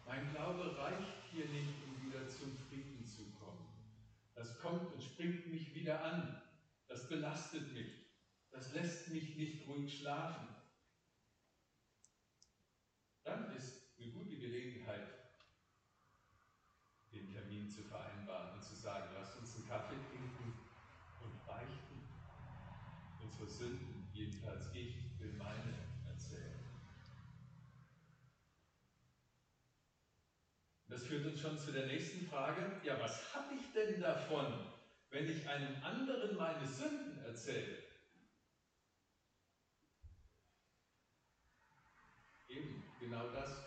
Mein 0.06 0.32
Glaube 0.32 0.78
reicht 0.78 1.32
hier 1.32 1.48
nicht, 1.48 1.74
um 1.88 2.06
wieder 2.06 2.28
zum 2.30 2.56
Frieden 2.56 3.04
zu 3.06 3.24
kommen. 3.40 3.66
Das 4.36 4.60
kommt 4.60 4.94
und 4.94 5.02
springt 5.02 5.48
mich 5.48 5.74
wieder 5.74 6.04
an. 6.04 6.42
Das 6.88 7.10
belastet 7.10 7.74
mich. 7.74 8.06
Das 8.52 8.74
lässt 8.74 9.10
mich 9.10 9.36
nicht 9.36 9.68
ruhig 9.68 9.98
schlafen. 9.98 10.48
Dann 13.24 13.52
ist 13.56 13.98
eine 13.98 14.12
gute 14.12 14.38
Gelegenheit, 14.38 15.08
den 17.12 17.32
Termin 17.32 17.68
zu 17.68 17.82
vereinbaren 17.82 18.54
und 18.54 18.64
zu 18.64 18.76
sagen, 18.76 19.10
lasst 19.16 19.38
uns 19.38 19.56
einen 19.56 19.68
Kaffee 19.68 19.96
trinken 19.96 20.54
und 21.24 21.46
beichten. 21.48 22.08
Unsere 23.24 23.48
Sünden, 23.48 24.08
jedenfalls 24.14 24.72
ich, 24.76 25.20
will 25.20 25.34
meine 25.34 25.74
erzählen. 26.08 26.75
Das 30.96 31.08
führt 31.08 31.26
uns 31.26 31.42
schon 31.42 31.60
zu 31.60 31.74
der 31.74 31.88
nächsten 31.88 32.26
Frage. 32.26 32.80
Ja, 32.82 32.98
was 33.02 33.36
habe 33.36 33.54
ich 33.54 33.70
denn 33.74 34.00
davon, 34.00 34.46
wenn 35.10 35.30
ich 35.30 35.46
einem 35.50 35.76
anderen 35.84 36.38
meine 36.38 36.66
Sünden 36.66 37.22
erzähle? 37.26 37.84
Eben 42.48 42.82
genau 42.98 43.28
das, 43.34 43.66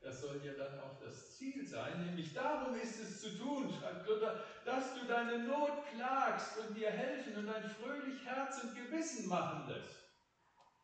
das 0.00 0.20
soll 0.20 0.40
ja 0.44 0.52
dann 0.52 0.78
auch 0.78 1.00
das 1.04 1.36
Ziel 1.36 1.66
sein, 1.66 2.06
nämlich 2.06 2.32
darum 2.32 2.76
ist 2.76 3.00
es 3.00 3.20
zu 3.20 3.36
tun, 3.36 3.68
schreibt 3.68 4.06
Luther, 4.06 4.44
dass 4.64 4.94
du 4.94 5.06
deine 5.06 5.40
Not 5.40 5.86
klagst 5.92 6.56
und 6.58 6.76
dir 6.76 6.90
helfen 6.92 7.36
und 7.36 7.48
ein 7.48 7.68
fröhlich 7.68 8.24
Herz 8.24 8.62
und 8.62 8.76
Gewissen 8.76 9.28
machen 9.28 9.68
lässt. 9.68 10.00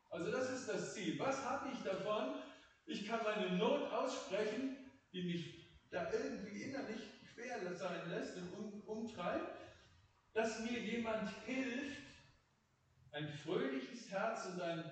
Also 0.09 0.31
das 0.31 0.49
ist 0.49 0.67
das 0.67 0.93
Ziel. 0.93 1.17
Was 1.17 1.43
habe 1.45 1.69
ich 1.71 1.81
davon? 1.83 2.35
Ich 2.87 3.07
kann 3.07 3.21
meine 3.23 3.57
Not 3.57 3.91
aussprechen, 3.91 4.75
die 5.13 5.23
mich 5.23 5.69
da 5.91 6.11
irgendwie 6.11 6.63
innerlich 6.63 7.01
schwer 7.33 7.75
sein 7.75 8.09
lässt 8.09 8.35
und 8.37 8.53
um, 8.53 8.81
umtreibt, 8.81 9.55
dass 10.33 10.59
mir 10.61 10.79
jemand 10.79 11.29
hilft, 11.45 12.01
ein 13.11 13.29
fröhliches 13.29 14.09
Herz 14.09 14.45
und 14.47 14.61
ein 14.61 14.83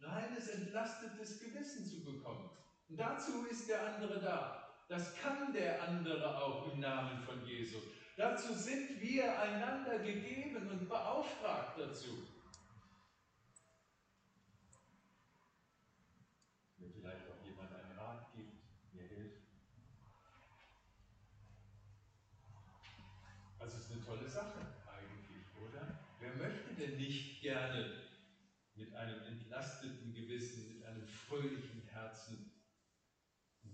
reines, 0.00 0.48
entlastetes 0.48 1.40
Gewissen 1.40 1.86
zu 1.86 2.04
bekommen. 2.04 2.50
Und 2.88 2.98
dazu 2.98 3.46
ist 3.50 3.68
der 3.68 3.94
andere 3.94 4.20
da. 4.20 4.64
Das 4.88 5.14
kann 5.16 5.52
der 5.52 5.82
andere 5.82 6.36
auch 6.42 6.72
im 6.72 6.80
Namen 6.80 7.22
von 7.24 7.44
Jesus. 7.46 7.82
Dazu 8.16 8.52
sind 8.52 9.00
wir 9.00 9.40
einander 9.40 9.98
gegeben 9.98 10.68
und 10.68 10.88
beauftragt 10.88 11.78
dazu. 11.78 12.28
Mir 16.76 16.90
vielleicht 16.90 17.28
auch 17.28 17.44
jemand 17.44 17.72
einen 17.74 17.98
Rat 17.98 18.32
gibt, 18.36 18.52
mir 18.92 19.08
hilft. 19.08 19.42
Also 23.58 23.78
es 23.78 23.84
ist 23.84 23.92
eine 23.92 24.04
tolle 24.04 24.28
Sache 24.28 24.60
eigentlich, 24.86 25.46
oder? 25.60 25.98
Wer 26.20 26.34
möchte 26.34 26.74
denn 26.74 26.98
nicht 26.98 27.40
gerne 27.40 28.02
mit 28.76 28.94
einem 28.94 29.22
entlasteten 29.24 30.12
Gewissen, 30.12 30.74
mit 30.76 30.84
einem 30.84 31.06
fröhlichen 31.08 31.82
Herzen 31.88 32.54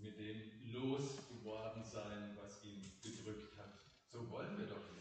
mit 0.01 0.19
dem 0.19 0.73
losgeworden 0.73 1.85
sein, 1.85 2.37
was 2.41 2.65
ihn 2.65 2.83
gedrückt 3.03 3.57
hat. 3.59 3.79
So 4.09 4.29
wollen 4.31 4.59
wir 4.59 4.67
doch 4.67 4.89
leben. 4.95 5.01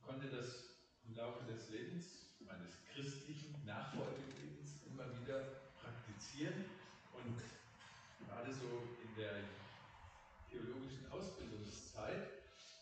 konnte 0.00 0.28
das 0.28 0.74
im 1.04 1.14
Laufe 1.14 1.44
des 1.44 1.70
Lebens, 1.70 2.34
meines 2.40 2.84
christlichen 2.92 3.64
Nachfolgelebens, 3.64 4.82
immer 4.86 5.06
wieder 5.20 5.38
praktizieren 5.80 6.64
und 7.12 7.40
gerade 8.26 8.52
so 8.52 8.88
in 9.04 9.14
der 9.14 9.44
theologischen 10.50 11.08
Ausbildungszeit, 11.12 12.28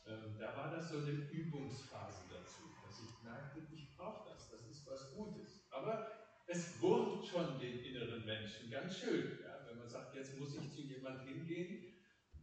ähm, 0.06 0.38
da 0.38 0.56
war 0.56 0.70
das 0.70 0.87
so 1.00 1.10
eine 1.10 1.30
Übungsphase 1.30 2.24
dazu, 2.30 2.62
dass 2.84 3.00
ich 3.00 3.22
merkte, 3.22 3.60
ich 3.74 3.96
brauche 3.96 4.30
das, 4.30 4.50
das 4.50 4.66
ist 4.68 4.86
was 4.86 5.14
Gutes. 5.14 5.66
Aber 5.70 6.06
es 6.46 6.80
wurmt 6.80 7.26
schon 7.26 7.58
den 7.58 7.78
inneren 7.84 8.24
Menschen 8.24 8.70
ganz 8.70 8.98
schön, 8.98 9.38
ja, 9.42 9.66
wenn 9.66 9.78
man 9.78 9.88
sagt, 9.88 10.14
jetzt 10.14 10.38
muss 10.38 10.54
ich 10.56 10.72
zu 10.72 10.82
jemand 10.82 11.22
hingehen 11.26 11.94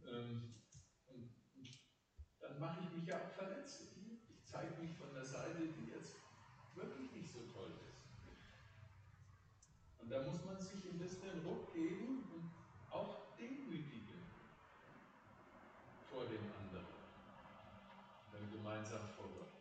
ähm, 0.06 0.54
dann 2.40 2.60
mache 2.60 2.84
ich 2.84 2.96
mich 2.96 3.06
ja 3.06 3.16
auch 3.16 3.30
verletzlich. 3.30 3.90
Ich 4.28 4.44
zeige 4.44 4.80
mich 4.80 4.96
von 4.96 5.12
der 5.12 5.24
Seite, 5.24 5.66
die 5.66 5.90
jetzt 5.90 6.14
wirklich 6.74 7.10
nicht 7.12 7.32
so 7.32 7.40
toll 7.52 7.72
ist. 7.88 7.96
Und 9.98 10.10
da 10.10 10.22
muss 10.22 10.44
man 10.44 10.60
sich 10.60 10.84
ein 10.84 10.98
bisschen 10.98 11.44
Ruck 11.44 11.72
geben 11.74 12.30
und 12.32 12.52
auch 12.92 13.36
demütigen 13.36 14.22
vor 16.08 16.24
dem 16.26 16.44
anderen. 16.60 16.86
Dann 18.32 18.52
gemeinsam 18.52 19.08
vor 19.16 19.28
Gott. 19.30 19.56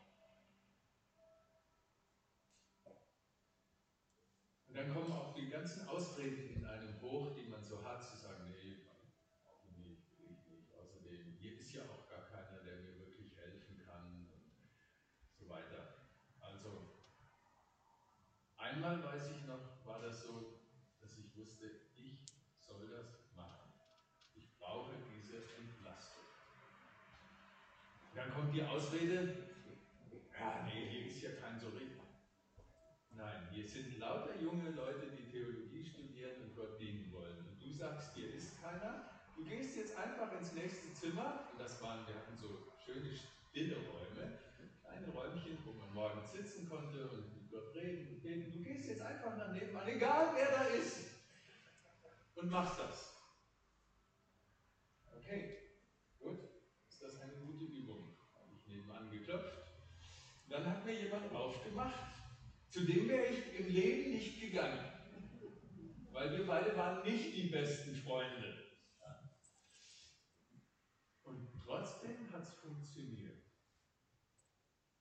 Und 4.68 4.76
dann 4.76 4.94
kommen 4.94 5.12
auch 5.12 5.34
die 5.34 5.50
ganzen 5.50 5.88
Ausreden 5.88 6.54
in 6.54 6.66
einem 6.66 7.02
hoch, 7.02 7.34
die 7.34 7.50
man 7.50 7.64
so 7.64 7.84
hat, 7.84 8.04
zu 8.04 8.16
sagen, 8.18 8.52
nee, 8.52 8.84
brauche 8.84 9.64
ich 9.70 9.78
nicht, 9.78 10.20
will 10.20 10.32
ich 10.32 10.48
nicht. 10.48 10.76
Außerdem, 10.76 11.38
hier 11.40 11.58
ist 11.58 11.74
ja 11.74 11.84
auch 11.84 12.10
gar 12.10 12.26
keiner, 12.28 12.62
der 12.64 12.76
mir 12.78 13.00
wirklich 13.00 13.36
helfen 13.38 13.78
kann 13.86 14.28
und 14.32 14.52
so 15.34 15.50
weiter. 15.50 15.96
Also, 16.42 17.02
einmal 18.86 19.14
weiß 19.14 19.32
ich 19.32 19.46
noch, 19.48 19.84
war 19.86 20.00
das 20.02 20.24
so, 20.24 20.62
dass 21.02 21.18
ich 21.18 21.36
wusste, 21.36 21.66
ich 21.96 22.20
soll 22.60 22.88
das 22.88 23.34
machen. 23.36 23.74
Ich 24.36 24.58
brauche 24.60 24.94
diese 25.10 25.38
Entlastung. 25.58 26.24
Dann 28.14 28.32
kommt 28.32 28.54
die 28.54 28.64
Ausrede, 28.64 29.50
ja, 30.40 30.64
nee, 30.66 30.88
hier 30.90 31.08
ist 31.08 31.22
ja 31.22 31.32
kein 31.32 31.60
so 31.60 31.70
richtig 31.70 31.96
Nein, 33.12 33.48
hier 33.50 33.66
sind 33.66 33.98
lauter 33.98 34.36
junge 34.42 34.72
Leute, 34.72 35.08
die 35.08 35.32
Theologie 35.32 35.86
studieren 35.86 36.44
und 36.44 36.56
Gott 36.56 36.78
dienen 36.80 37.10
wollen. 37.14 37.38
Und 37.48 37.64
du 37.64 37.72
sagst, 37.72 38.14
hier 38.14 38.34
ist 38.34 38.62
keiner. 38.62 39.10
Du 39.38 39.46
gehst 39.46 39.78
jetzt 39.78 39.98
einfach 39.98 40.34
ins 40.38 40.52
nächste 40.54 40.94
Zimmer, 40.94 41.48
und 41.50 41.60
das 41.60 41.82
waren, 41.82 42.06
wir 42.06 42.16
hatten 42.16 42.36
so 42.36 42.74
schöne 42.78 43.16
stille 43.16 43.78
Räume, 43.88 44.38
kleine 44.82 45.08
Räumchen, 45.08 45.58
wo 45.64 45.72
man 45.72 45.94
morgens 45.94 46.34
sitzen 46.34 46.68
konnte 46.70 47.10
und 47.10 47.35
Gott 47.56 47.76
reden 47.76 48.22
beten. 48.22 48.52
Du 48.52 48.64
gehst 48.64 48.90
jetzt 48.90 49.02
einfach 49.02 49.38
daneben 49.38 49.76
an, 49.78 49.88
egal 49.88 50.36
wer 50.36 50.52
da 50.52 50.64
ist, 50.66 51.08
und 52.36 52.52
machst 52.52 52.80
das. 52.80 53.16
Okay, 55.16 55.58
gut, 56.20 56.38
ist 56.90 57.02
das 57.02 57.22
eine 57.22 57.34
gute 57.46 57.64
Übung? 57.64 58.14
Habe 58.36 58.54
ich 58.54 58.68
nebenan 58.68 59.10
geklopft. 59.10 59.58
Dann 60.50 60.66
hat 60.66 60.86
mir 60.86 61.02
jemand 61.02 61.34
aufgemacht 61.34 62.16
zu 62.76 62.82
dem 62.82 63.08
wäre 63.08 63.28
ich 63.28 63.54
im 63.58 63.70
Leben 63.70 64.12
nicht 64.12 64.42
gegangen. 64.42 64.84
Weil 66.12 66.38
wir 66.38 66.46
beide 66.46 66.76
waren 66.76 67.04
nicht 67.04 67.34
die 67.34 67.48
besten 67.48 67.96
Freunde. 67.96 68.54
Und 71.24 71.48
trotzdem 71.64 72.30
hat 72.34 72.44
es 72.44 72.54
funktioniert. 72.56 73.42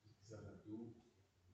Ich 0.05 0.19
gesagt 0.21 0.65
du, 0.65 1.04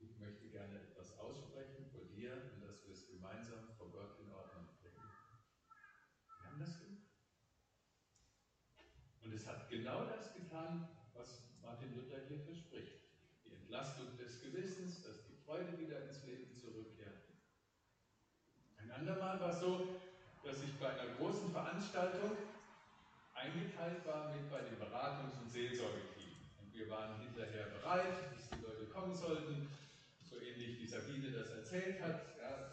ich 0.01 0.19
möchte 0.19 0.49
gerne 0.49 0.81
etwas 0.81 1.19
aussprechen 1.19 1.87
vor 1.93 2.05
dir 2.05 2.33
und 2.55 2.63
dass 2.63 2.85
wir 2.85 2.93
es 2.93 3.09
gemeinsam 3.09 3.69
vor 3.77 3.91
Gott 3.91 4.19
in 4.21 4.33
Ordnung 4.33 4.69
bringen. 4.81 4.97
Wir 6.27 6.51
haben 6.51 6.59
das 6.59 6.79
gemacht. 6.81 7.11
Und 9.23 9.33
es 9.33 9.47
hat 9.47 9.69
genau 9.69 10.05
das 10.07 10.35
getan, 10.35 10.89
was 11.15 11.45
Martin 11.63 11.95
Luther 11.95 12.27
hier 12.27 12.41
verspricht. 12.41 13.01
Die 13.45 13.53
Entlastung 13.53 14.17
des 14.17 14.43
Gewissens, 14.43 15.03
das 15.03 15.31
Freude 15.45 15.79
wieder 15.79 16.05
ins 16.05 16.25
Leben 16.25 16.57
zurückkehrt. 16.57 17.25
Ein 18.79 18.91
andermal 18.93 19.41
war 19.41 19.51
es 19.51 19.61
so, 19.61 20.01
dass 20.45 20.63
ich 20.63 20.73
bei 20.79 20.89
einer 20.89 21.15
großen 21.17 21.51
Veranstaltung 21.51 22.37
eingeteilt 23.35 24.07
war 24.07 24.33
mit 24.35 24.51
bei 24.51 24.61
dem 24.61 24.79
Beratungs- 24.79 25.41
und 25.41 25.51
Seelsorgeteam. 25.51 26.37
Und 26.61 26.73
wir 26.73 26.89
waren 26.89 27.21
hinterher 27.21 27.67
bereit, 27.67 28.33
bis 28.33 28.49
die 28.51 28.65
Leute 28.65 28.87
kommen 28.87 29.15
sollten, 29.15 29.69
so 30.23 30.41
ähnlich 30.41 30.79
wie 30.79 30.87
Sabine 30.87 31.31
das 31.33 31.51
erzählt 31.71 32.03
hat, 32.03 32.21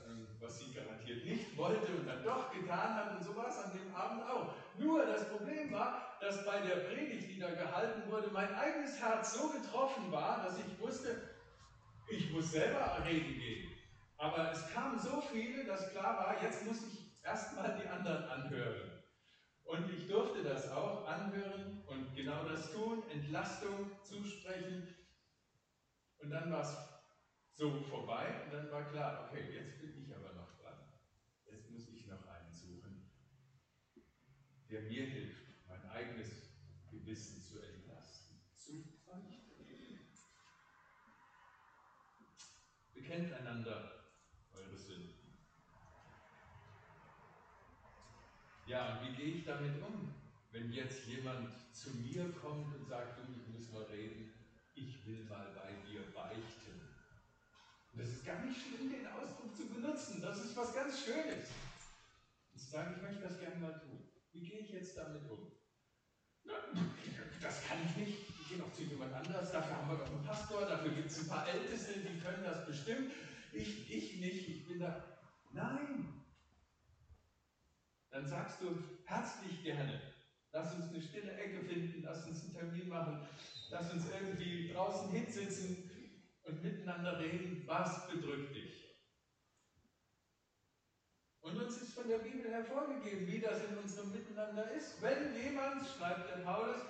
ähm, 0.08 0.28
was 0.40 0.60
sie 0.60 0.74
garantiert 0.74 1.24
nicht 1.26 1.56
wollte 1.56 1.92
und 1.94 2.08
dann 2.08 2.24
doch 2.24 2.52
getan 2.52 2.96
hat. 2.96 3.18
Und 3.18 3.24
so 3.24 3.36
war 3.36 3.48
es 3.48 3.58
an 3.60 3.72
dem 3.72 3.94
Abend 3.94 4.24
auch. 4.24 4.54
Nur 4.78 5.06
das 5.06 5.30
Problem 5.30 5.72
war, 5.72 6.18
dass 6.20 6.46
bei 6.46 6.60
der 6.62 6.78
Predigt, 6.78 7.30
die 7.30 7.40
da 7.40 7.50
gehalten 7.52 8.10
wurde, 8.12 8.30
mein 8.32 8.54
eigenes 8.56 9.00
Herz 9.00 9.34
so 9.34 9.50
getroffen 9.50 10.12
war, 10.12 10.44
dass 10.44 10.58
ich 10.58 10.80
wusste, 10.80 11.30
ich 12.10 12.32
muss 12.32 12.52
selber 12.52 13.04
reden 13.06 13.38
gehen. 13.38 13.72
Aber 14.18 14.52
es 14.52 14.68
kamen 14.74 14.98
so 15.00 15.22
viele, 15.22 15.66
dass 15.66 15.92
klar 15.92 16.18
war, 16.18 16.42
jetzt 16.42 16.66
muss 16.66 16.88
ich 16.88 17.24
erstmal 17.24 17.80
die 17.80 17.88
anderen 17.88 18.24
anhören. 18.26 19.04
Und 19.66 19.94
ich 19.94 20.08
durfte 20.08 20.44
das 20.44 20.72
auch 20.72 21.06
anhören 21.06 21.84
und 21.88 22.16
genau 22.16 22.46
das 22.46 22.72
tun, 22.72 23.04
Entlastung 23.12 23.92
zusprechen. 24.04 24.96
Und 26.20 26.32
dann 26.32 26.52
war 26.52 26.62
es 26.62 26.97
so 27.58 27.82
vorbei 27.90 28.44
und 28.46 28.54
dann 28.54 28.72
war 28.72 28.84
klar, 28.92 29.28
okay, 29.28 29.52
jetzt 29.52 29.82
bin 29.82 30.04
ich 30.04 30.16
aber 30.16 30.32
noch 30.34 30.56
dran. 30.62 30.78
Jetzt 31.50 31.72
muss 31.72 31.88
ich 31.88 32.06
noch 32.06 32.28
einen 32.28 32.54
suchen, 32.54 33.02
der 34.70 34.82
mir 34.82 35.04
hilft, 35.04 35.68
mein 35.68 35.84
eigenes 35.90 36.52
Gewissen 36.92 37.42
zu 37.42 37.60
entlasten. 37.60 38.38
Zu 38.56 38.74
Bekennt 42.94 43.34
einander 43.34 44.04
eure 44.54 44.78
Sünden. 44.78 45.34
Ja, 48.68 49.00
und 49.00 49.08
wie 49.08 49.16
gehe 49.16 49.34
ich 49.36 49.46
damit 49.46 49.82
um, 49.82 50.12
wenn 50.52 50.72
jetzt 50.72 51.08
jemand 51.08 51.50
zu 51.74 51.90
mir 51.92 52.32
kommt 52.34 52.76
und 52.76 52.86
sagt, 52.86 53.18
du, 53.18 53.24
ich 53.32 53.48
muss 53.48 53.72
mal 53.72 53.84
reden, 53.86 54.30
ich 54.76 55.06
will 55.08 55.24
mal 55.24 55.54
bei 55.56 55.77
das 57.98 58.10
ist 58.10 58.26
gar 58.26 58.40
nicht 58.46 58.60
schlimm, 58.62 58.92
den 58.92 59.08
Ausdruck 59.08 59.56
zu 59.56 59.68
benutzen. 59.68 60.22
Das 60.22 60.44
ist 60.44 60.56
was 60.56 60.74
ganz 60.74 61.04
Schönes. 61.04 61.50
Und 62.54 62.60
zu 62.60 62.70
sagen, 62.70 62.94
ich 62.96 63.02
möchte 63.02 63.22
das 63.22 63.40
gerne 63.40 63.56
mal 63.56 63.80
tun. 63.80 64.08
Wie 64.34 64.48
gehe 64.48 64.60
ich 64.60 64.72
jetzt 64.72 64.98
damit 64.98 65.30
um? 65.30 65.52
das 67.42 67.64
kann 67.66 67.78
ich 67.86 67.96
nicht, 67.98 68.30
ich 68.30 68.50
gehe 68.50 68.58
noch 68.58 68.72
zu 68.74 68.84
jemand 68.84 69.14
anders, 69.14 69.52
dafür 69.52 69.78
haben 69.78 69.90
wir 69.90 69.98
doch 69.98 70.12
einen 70.12 70.24
Pastor, 70.24 70.66
dafür 70.66 70.92
gibt 70.92 71.12
es 71.12 71.20
ein 71.20 71.28
paar 71.28 71.48
Älteste, 71.48 72.00
die 72.00 72.20
können 72.20 72.44
das 72.44 72.66
bestimmt. 72.66 73.12
Ich, 73.54 73.90
ich 73.92 74.20
nicht, 74.20 74.50
ich 74.50 74.68
bin 74.68 74.80
da. 74.80 75.04
Nein! 75.52 76.24
Dann 78.10 78.28
sagst 78.28 78.62
du 78.62 78.84
herzlich 79.06 79.64
gerne, 79.64 80.02
lass 80.52 80.76
uns 80.76 80.90
eine 80.90 81.02
stille 81.02 81.34
Ecke 81.34 81.62
finden, 81.64 82.04
lass 82.04 82.26
uns 82.26 82.44
einen 82.44 82.54
Termin 82.54 82.90
machen, 82.90 83.28
lass 83.70 83.94
uns 83.94 84.06
irgendwie 84.10 84.70
draußen 84.74 85.12
hinsitzen 85.12 85.87
und 86.48 86.64
miteinander 86.64 87.20
reden, 87.20 87.64
was 87.66 88.08
bedrückt 88.08 88.56
dich? 88.56 88.88
Und 91.42 91.58
uns 91.62 91.78
ist 91.78 91.94
von 91.94 92.08
der 92.08 92.20
Bibel 92.20 92.52
hervorgegeben, 92.52 93.28
wie 93.28 93.40
das 93.40 93.64
in 93.64 93.78
unserem 93.78 94.12
Miteinander 94.12 94.70
ist. 94.72 95.02
Wenn 95.02 95.34
jemand, 95.42 95.88
schreibt 95.88 96.30
der 96.30 96.44
Paulus, 96.44 96.82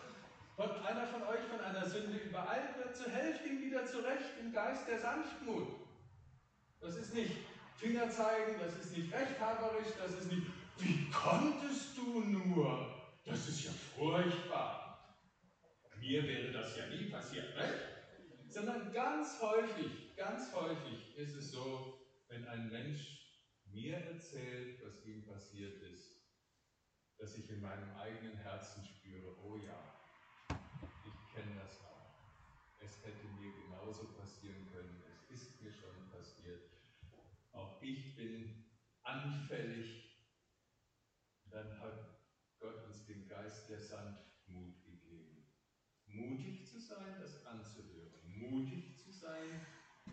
von 0.55 0.71
einer 0.85 1.05
von 1.05 1.21
euch 1.23 1.41
von 1.41 1.59
einer 1.59 1.85
Sünde 1.85 2.17
übereilt 2.17 2.77
wird, 2.77 2.95
so 2.95 3.05
helft 3.09 3.45
ihm 3.45 3.61
wieder 3.61 3.85
zurecht 3.85 4.33
im 4.41 4.51
Geist 4.51 4.87
der 4.87 4.99
Sanftmut. 4.99 5.67
Das 6.81 6.95
ist 6.95 7.13
nicht 7.13 7.33
Finger 7.75 8.09
zeigen, 8.09 8.59
das 8.59 8.75
ist 8.77 8.97
nicht 8.97 9.13
rechthaberisch, 9.13 9.93
das 9.99 10.13
ist 10.13 10.31
nicht, 10.31 10.47
wie 10.79 11.09
konntest 11.11 11.95
du 11.95 12.21
nur? 12.21 12.95
Das 13.25 13.47
ist 13.47 13.65
ja 13.65 13.71
furchtbar. 13.95 15.17
Mir 15.99 16.23
wäre 16.23 16.51
das 16.51 16.75
ja 16.77 16.87
nie 16.87 17.09
passiert, 17.09 17.55
ne? 17.55 17.96
Sondern 18.57 18.91
ganz 18.91 19.39
häufig, 19.39 20.15
ganz 20.15 20.51
häufig 20.51 21.15
ist 21.15 21.35
es 21.35 21.51
so, 21.51 21.93
wenn 22.27 22.43
ein 22.47 22.71
Mensch 22.71 23.45
mir 23.65 23.97
erzählt, 23.97 24.83
was 24.83 25.05
ihm 25.05 25.23
passiert 25.27 25.79
ist, 25.83 26.25
dass 27.19 27.37
ich 27.37 27.47
in 27.51 27.61
meinem 27.61 27.95
eigenen 27.97 28.35
Herzen 28.37 28.83
spüre, 28.83 29.37
oh 29.43 29.57
ja, 29.57 30.01
ich 30.49 31.35
kenne 31.35 31.53
das 31.61 31.81
auch. 31.81 32.15
Es 32.79 33.05
hätte 33.05 33.27
mir 33.39 33.53
genauso 33.61 34.05
passieren 34.13 34.67
können, 34.73 35.03
es 35.07 35.29
ist 35.29 35.61
mir 35.61 35.71
schon 35.71 36.09
passiert. 36.09 36.63
Auch 37.51 37.79
ich 37.83 38.15
bin 38.15 38.65
anfällig. 39.03 40.17
Dann 41.51 41.79
hat 41.79 42.23
Gott 42.57 42.85
uns 42.85 43.05
den 43.05 43.27
Geist 43.27 43.69
der 43.69 43.81
Sanftmut 43.81 44.83
gegeben. 44.83 45.45
Mutig 46.07 46.65
zu 46.65 46.79
sein, 46.79 47.19
das 47.21 47.45
anzuhören. 47.45 47.96
Mutig 48.39 48.97
zu 48.97 49.07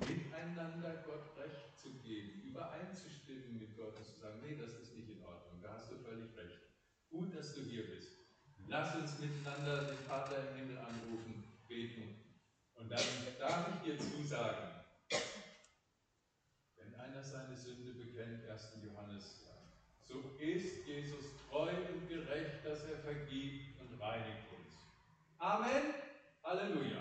miteinander 0.00 1.04
Gott 1.06 1.37
Recht 1.38 1.78
zu 1.78 1.90
geben, 2.02 2.42
übereinzustimmen 2.42 3.58
mit 3.58 3.76
Gott 3.76 3.96
und 3.96 4.04
zu 4.04 4.20
sagen, 4.20 4.40
nee, 4.42 4.56
das 4.56 4.74
ist 4.80 4.96
nicht 4.96 5.08
in 5.08 5.22
Ordnung, 5.22 5.60
da 5.62 5.74
hast 5.74 5.90
du 5.90 5.96
völlig 5.98 6.37
recht. 6.37 6.58
Gut, 7.10 7.34
dass 7.34 7.54
du 7.54 7.62
hier 7.62 7.87
bist. 7.88 8.10
Lass 8.66 8.96
uns 8.96 9.18
miteinander 9.18 9.84
den 9.84 9.98
Vater 9.98 10.37
im 10.50 10.56
Himmel 10.56 10.78
anrufen, 10.78 11.44
beten. 11.68 12.16
Und 12.74 12.90
dann 12.90 13.04
darf 13.38 13.68
ich 13.74 13.82
dir 13.82 13.98
zusagen, 13.98 14.84
wenn 16.76 16.94
einer 16.94 17.22
seine 17.22 17.56
Sünde 17.56 17.92
bekennt, 17.92 18.48
1. 18.48 18.78
Johannes, 18.84 19.40
so 20.02 20.37
ist 20.38 20.87
Jesus 20.87 21.24
treu 21.48 21.70
und 21.92 22.08
gerecht, 22.08 22.64
dass 22.64 22.84
er 22.84 22.98
vergibt 22.98 23.80
und 23.80 24.00
reinigt 24.00 24.52
uns. 24.52 24.74
Amen. 25.38 25.94
Halleluja. 26.42 27.00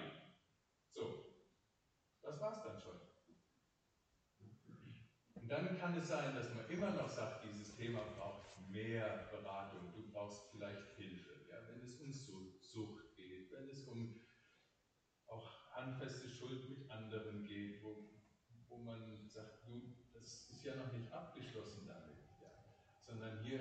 So, 0.94 1.26
das 2.22 2.40
war's 2.40 2.64
dann 2.64 2.80
schon. 2.80 3.00
Und 5.36 5.50
dann 5.50 5.78
kann 5.78 5.98
es 5.98 6.08
sein, 6.08 6.36
dass 6.36 6.54
man 6.54 6.70
immer 6.70 6.92
noch 6.92 7.10
sagt, 7.10 7.44
dieses 7.44 7.76
Thema 7.76 8.02
braucht 8.18 8.44
mehr 8.70 9.28
Beratung. 9.32 9.92
Du 9.94 10.10
brauchst 10.12 10.50
vielleicht 10.52 10.96
Hilfe, 10.96 11.32
ja, 11.50 11.58
wenn 11.68 11.82
es 11.82 12.00
um 12.00 12.12
Sucht 12.12 13.16
geht, 13.16 13.52
wenn 13.52 13.70
es 13.70 13.88
um 13.88 14.20
auch 15.28 15.74
handfeste 15.74 16.30
Schuld 16.30 16.70
mit 16.70 16.90
anderen 16.90 17.46
geht, 17.46 17.84
wo, 17.84 18.10
wo 18.70 18.78
man 18.78 19.28
sagt, 19.28 19.68
du, 19.68 19.96
das 20.14 20.50
ist 20.50 20.64
ja 20.64 20.76
noch 20.76 20.92
nicht 20.94 21.12
abgeschlossen 21.12 21.88
damit, 21.88 22.18
ja, 22.42 22.52
sondern 23.06 23.44
hier 23.44 23.60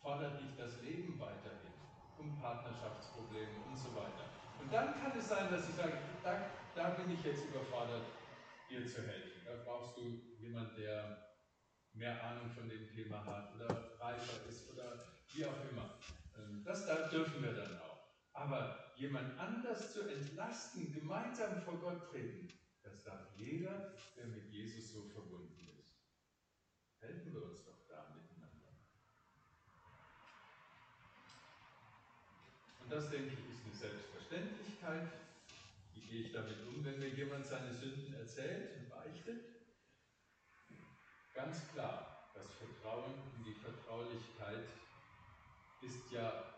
fordert 0.00 0.40
dich 0.40 0.54
das 0.56 0.80
Leben 0.82 1.18
weiterhin 1.18 1.72
um 2.18 2.38
Partnerschaftsprobleme 2.40 3.64
und 3.66 3.76
so 3.76 3.94
weiter. 3.94 4.30
Und 4.60 4.72
dann 4.72 4.94
kann 4.94 5.18
es 5.18 5.28
sein, 5.28 5.50
dass 5.50 5.68
ich 5.68 5.74
sage, 5.74 5.98
da, 6.22 6.50
da 6.76 6.90
bin 6.90 7.10
ich 7.10 7.24
jetzt 7.24 7.46
überfordert, 7.46 8.04
dir 8.68 8.86
zu 8.86 9.02
helfen. 9.02 9.40
Da 9.44 9.64
brauchst 9.64 9.96
du 9.96 10.20
jemanden, 10.38 10.76
der 10.76 11.34
mehr 11.94 12.22
Ahnung 12.22 12.50
von 12.50 12.68
dem 12.68 12.86
Thema 12.94 13.24
hat 13.24 13.54
oder 13.54 13.98
reifer 13.98 14.46
ist 14.46 14.70
oder 14.70 15.06
wie 15.32 15.46
auch 15.46 15.70
immer. 15.70 15.98
Ähm, 16.36 16.62
das 16.64 16.86
da 16.86 17.08
dürfen 17.08 17.42
wir 17.42 17.54
dann 17.54 17.80
auch. 17.80 17.96
Aber 18.34 18.92
jemand 18.96 19.38
anders 19.38 19.94
zu 19.94 20.06
entlasten, 20.06 20.92
gemeinsam 20.92 21.62
vor 21.62 21.78
Gott 21.78 22.10
treten, 22.10 22.48
das 22.82 23.02
darf 23.04 23.20
jeder, 23.36 23.94
der 24.14 24.26
mit 24.26 24.52
Jesus 24.52 24.92
so 24.92 25.08
verbunden 25.08 25.68
ist. 25.78 25.96
Helfen 27.00 27.32
wir 27.32 27.42
uns 27.44 27.64
doch 27.64 27.88
da 27.88 28.14
miteinander. 28.14 28.68
Und 32.82 32.92
das, 32.92 33.10
denke 33.10 33.32
ich, 33.32 33.50
ist 33.50 33.64
eine 33.64 33.74
Selbstverständlichkeit. 33.74 35.08
Gehe 36.16 36.24
ich 36.24 36.32
damit 36.32 36.56
um, 36.66 36.82
wenn 36.82 36.98
mir 36.98 37.10
jemand 37.10 37.44
seine 37.44 37.74
Sünden 37.74 38.14
erzählt 38.14 38.78
und 38.78 38.88
beichtet? 38.88 39.38
Ganz 41.34 41.70
klar, 41.74 42.30
das 42.34 42.46
Vertrauen 42.54 43.12
in 43.36 43.44
die 43.44 43.52
Vertraulichkeit 43.52 44.64
ist 45.82 46.10
ja 46.10 46.54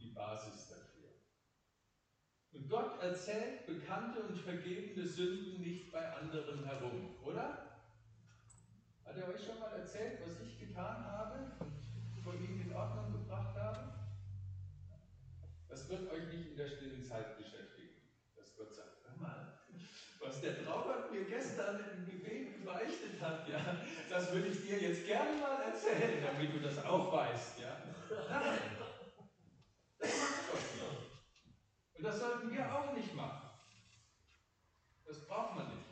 die 0.00 0.10
Basis 0.10 0.70
dafür. 0.70 1.08
Und 2.50 2.68
Gott 2.68 3.00
erzählt 3.00 3.64
bekannte 3.64 4.22
und 4.22 4.36
vergebene 4.36 5.06
Sünden 5.06 5.60
nicht 5.60 5.92
bei 5.92 6.12
anderen 6.16 6.64
herum, 6.64 7.14
oder? 7.22 7.78
Hat 9.04 9.16
er 9.16 9.28
euch 9.28 9.46
schon 9.46 9.60
mal 9.60 9.70
erzählt, 9.70 10.18
was 10.26 10.40
ich 10.40 10.58
getan 10.58 11.04
habe 11.04 11.52
und 11.60 12.20
vor 12.24 12.34
ihm 12.34 12.60
in 12.60 12.74
Ordnung 12.74 13.12
gebracht 13.12 13.54
habe? 13.54 13.94
Das 15.68 15.88
wird 15.88 16.10
euch 16.10 16.26
nicht 16.34 16.50
in 16.50 16.56
der 16.56 16.66
stillen 16.66 17.04
Zeit 17.04 17.38
beschäftigen, 17.38 17.68
dass 18.38 18.56
Gott 18.56 18.74
sagt, 18.74 19.04
hör 19.04 19.16
mal, 19.16 19.60
was 20.20 20.40
der 20.40 20.64
Traubert 20.64 21.10
mir 21.10 21.24
gestern 21.24 21.84
im 21.96 22.06
Gebet 22.06 22.58
gebeichtet 22.58 23.20
hat, 23.20 23.48
ja, 23.48 23.60
das 24.10 24.32
würde 24.32 24.48
ich 24.48 24.66
dir 24.66 24.78
jetzt 24.78 25.06
gerne 25.06 25.40
mal 25.40 25.62
erzählen, 25.62 26.22
damit 26.24 26.54
du 26.54 26.60
das 26.60 26.84
auch 26.84 27.12
weißt, 27.12 27.60
ja. 27.60 27.76
Nein, 28.28 28.58
das 29.98 30.10
macht 30.20 30.50
Gott 30.50 30.60
nicht. 30.74 30.98
Und 31.96 32.04
das 32.04 32.18
sollten 32.20 32.50
wir 32.52 32.74
auch 32.74 32.92
nicht 32.94 33.14
machen. 33.14 33.48
Das 35.06 35.26
braucht 35.26 35.56
man 35.56 35.66
nicht. 35.68 35.86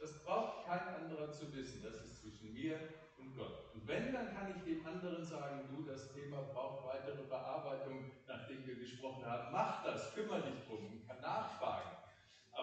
Das 0.00 0.22
braucht 0.22 0.66
kein 0.66 0.80
anderer 0.80 1.32
zu 1.32 1.52
wissen. 1.54 1.82
Das 1.82 1.94
ist 2.04 2.20
zwischen 2.20 2.52
mir 2.52 2.78
und 3.18 3.36
Gott. 3.36 3.74
Und 3.74 3.86
wenn, 3.88 4.12
dann 4.12 4.34
kann 4.34 4.54
ich 4.54 4.62
dem 4.62 4.86
anderen 4.86 5.24
sagen, 5.24 5.68
du, 5.68 5.82
das 5.82 6.12
Thema 6.12 6.42
braucht 6.42 6.86
weitere 6.86 7.24
Bearbeitung, 7.24 8.10
nachdem 8.26 8.66
wir 8.66 8.76
gesprochen 8.76 9.24
haben. 9.26 9.52
Mach 9.52 9.82
das, 9.82 10.14
kümmere 10.14 10.42
dich 10.42 10.66
drum 10.66 10.86
und 10.86 11.06
kann 11.06 11.20
nachfragen. 11.20 11.93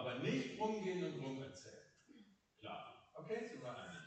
Aber 0.02 0.18
nicht 0.18 0.58
rumgehen 0.58 1.04
und 1.04 1.22
rumerzählen. 1.22 1.86
Klar. 2.58 3.08
Okay, 3.14 3.46
sind 3.46 3.62
wir 3.62 3.70
einig. 3.70 4.02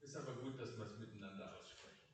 Ist 0.00 0.16
aber 0.16 0.32
gut, 0.42 0.58
dass 0.58 0.76
wir 0.76 0.84
es 0.84 0.98
miteinander 0.98 1.54
aussprechen. 1.54 2.10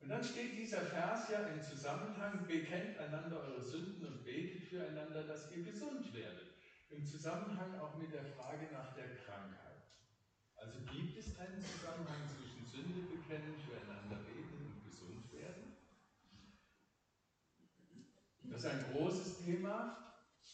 Und 0.00 0.10
dann 0.10 0.22
steht 0.22 0.58
dieser 0.58 0.82
Vers 0.82 1.30
ja 1.30 1.40
im 1.44 1.62
Zusammenhang, 1.62 2.46
bekennt 2.46 2.98
einander 2.98 3.40
eure 3.40 3.62
Sünden 3.62 4.04
und 4.06 4.24
betet 4.26 4.68
füreinander, 4.68 5.22
dass 5.22 5.50
ihr 5.52 5.64
gesund 5.64 6.12
werdet. 6.12 6.52
Im 6.90 7.06
Zusammenhang 7.06 7.74
auch 7.80 7.96
mit 7.96 8.12
der 8.12 8.26
Frage 8.26 8.70
nach 8.70 8.94
der 8.94 9.16
Krankheit. 9.16 9.88
Also 10.56 10.80
gibt 10.92 11.16
es 11.16 11.38
einen 11.38 11.62
Zusammenhang 11.62 12.28
zwischen 12.36 12.66
Sünde 12.66 13.08
bekennen, 13.08 13.56
füreinander 13.66 14.16
beten 14.16 14.66
und 14.66 14.84
gesund 14.84 15.32
werden? 15.32 15.78
Das 18.58 18.64
ist 18.64 18.72
ein 18.72 18.92
großes 18.92 19.44
Thema, 19.44 19.96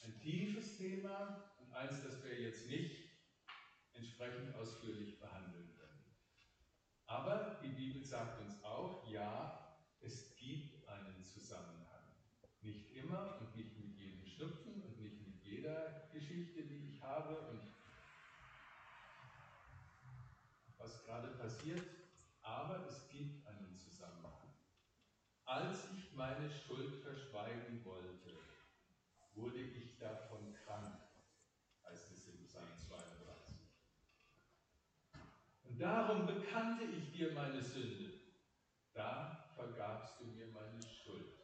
ein 0.02 0.20
tiefes 0.20 0.76
Thema 0.76 1.42
und 1.58 1.72
eins, 1.72 2.04
das 2.04 2.22
wir 2.22 2.38
jetzt 2.38 2.68
nicht 2.68 3.08
entsprechend 3.94 4.54
ausführlich 4.56 5.18
behandeln 5.18 5.74
können. 5.74 6.04
Aber 7.06 7.58
die 7.62 7.70
Bibel 7.70 8.04
sagt 8.04 8.42
uns 8.42 8.62
auch, 8.62 9.10
ja, 9.10 9.78
es 10.02 10.36
gibt 10.36 10.86
einen 10.86 11.24
Zusammenhang. 11.24 12.04
Nicht 12.60 12.94
immer 12.94 13.38
und 13.40 13.56
nicht 13.56 13.74
mit 13.78 13.96
jedem 13.96 14.26
Schnupfen 14.26 14.82
und 14.82 15.00
nicht 15.00 15.26
mit 15.26 15.42
jeder 15.42 16.10
Geschichte, 16.12 16.62
die 16.62 16.90
ich 16.90 17.02
habe 17.02 17.38
und 17.48 17.72
was 20.76 21.06
gerade 21.06 21.28
passiert, 21.38 21.82
aber 22.42 22.84
es 22.86 23.08
gibt 23.08 23.46
einen 23.46 23.74
Zusammenhang. 23.74 24.43
Als 25.46 25.90
ich 25.92 26.14
meine 26.14 26.50
Schuld 26.50 27.02
verschweigen 27.02 27.84
wollte, 27.84 28.38
wurde 29.34 29.60
ich 29.60 29.98
davon 29.98 30.54
krank, 30.54 30.98
heißt 31.84 32.12
es 32.12 32.28
in 32.28 32.46
Psalm 32.46 32.64
32. 32.88 33.54
Und 35.64 35.78
darum 35.78 36.26
bekannte 36.26 36.84
ich 36.84 37.12
dir 37.12 37.32
meine 37.32 37.60
Sünde. 37.60 38.20
Da 38.94 39.52
vergabst 39.54 40.20
du 40.20 40.24
mir 40.26 40.46
meine 40.46 40.80
Schuld. 40.82 41.34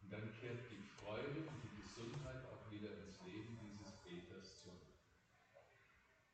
Und 0.00 0.12
dann 0.12 0.32
kehrt 0.40 0.68
die 0.70 0.82
Freude 0.82 1.46
und 1.46 1.62
die 1.62 1.80
Gesundheit 1.80 2.44
auch 2.46 2.70
wieder 2.72 2.90
ins 3.04 3.20
Leben 3.22 3.56
dieses 3.62 3.92
Beters 4.02 4.62
zurück. 4.62 4.82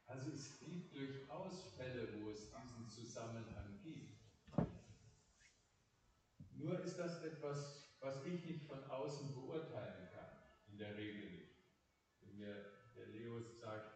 Also 0.06 0.30
es 0.30 0.58
gibt 0.58 0.94
durchaus 0.94 1.74
Fälle, 1.76 2.08
wo 2.20 2.30
es 2.30 2.50
diesen 2.50 2.88
Zusammenhang 2.88 3.78
gibt. 3.82 4.18
Nur 6.58 6.80
ist 6.80 6.98
das 6.98 7.22
etwas, 7.38 7.94
was 8.00 8.24
ich 8.26 8.44
nicht 8.44 8.64
von 8.66 8.82
außen 8.90 9.34
beurteilen 9.34 10.08
kann, 10.12 10.28
in 10.70 10.78
der 10.78 10.96
Regel 10.96 11.30
nicht. 11.30 11.52
Wenn 12.20 12.36
mir 12.36 12.54
der 12.96 13.06
Leo 13.06 13.40
sagt, 13.60 13.94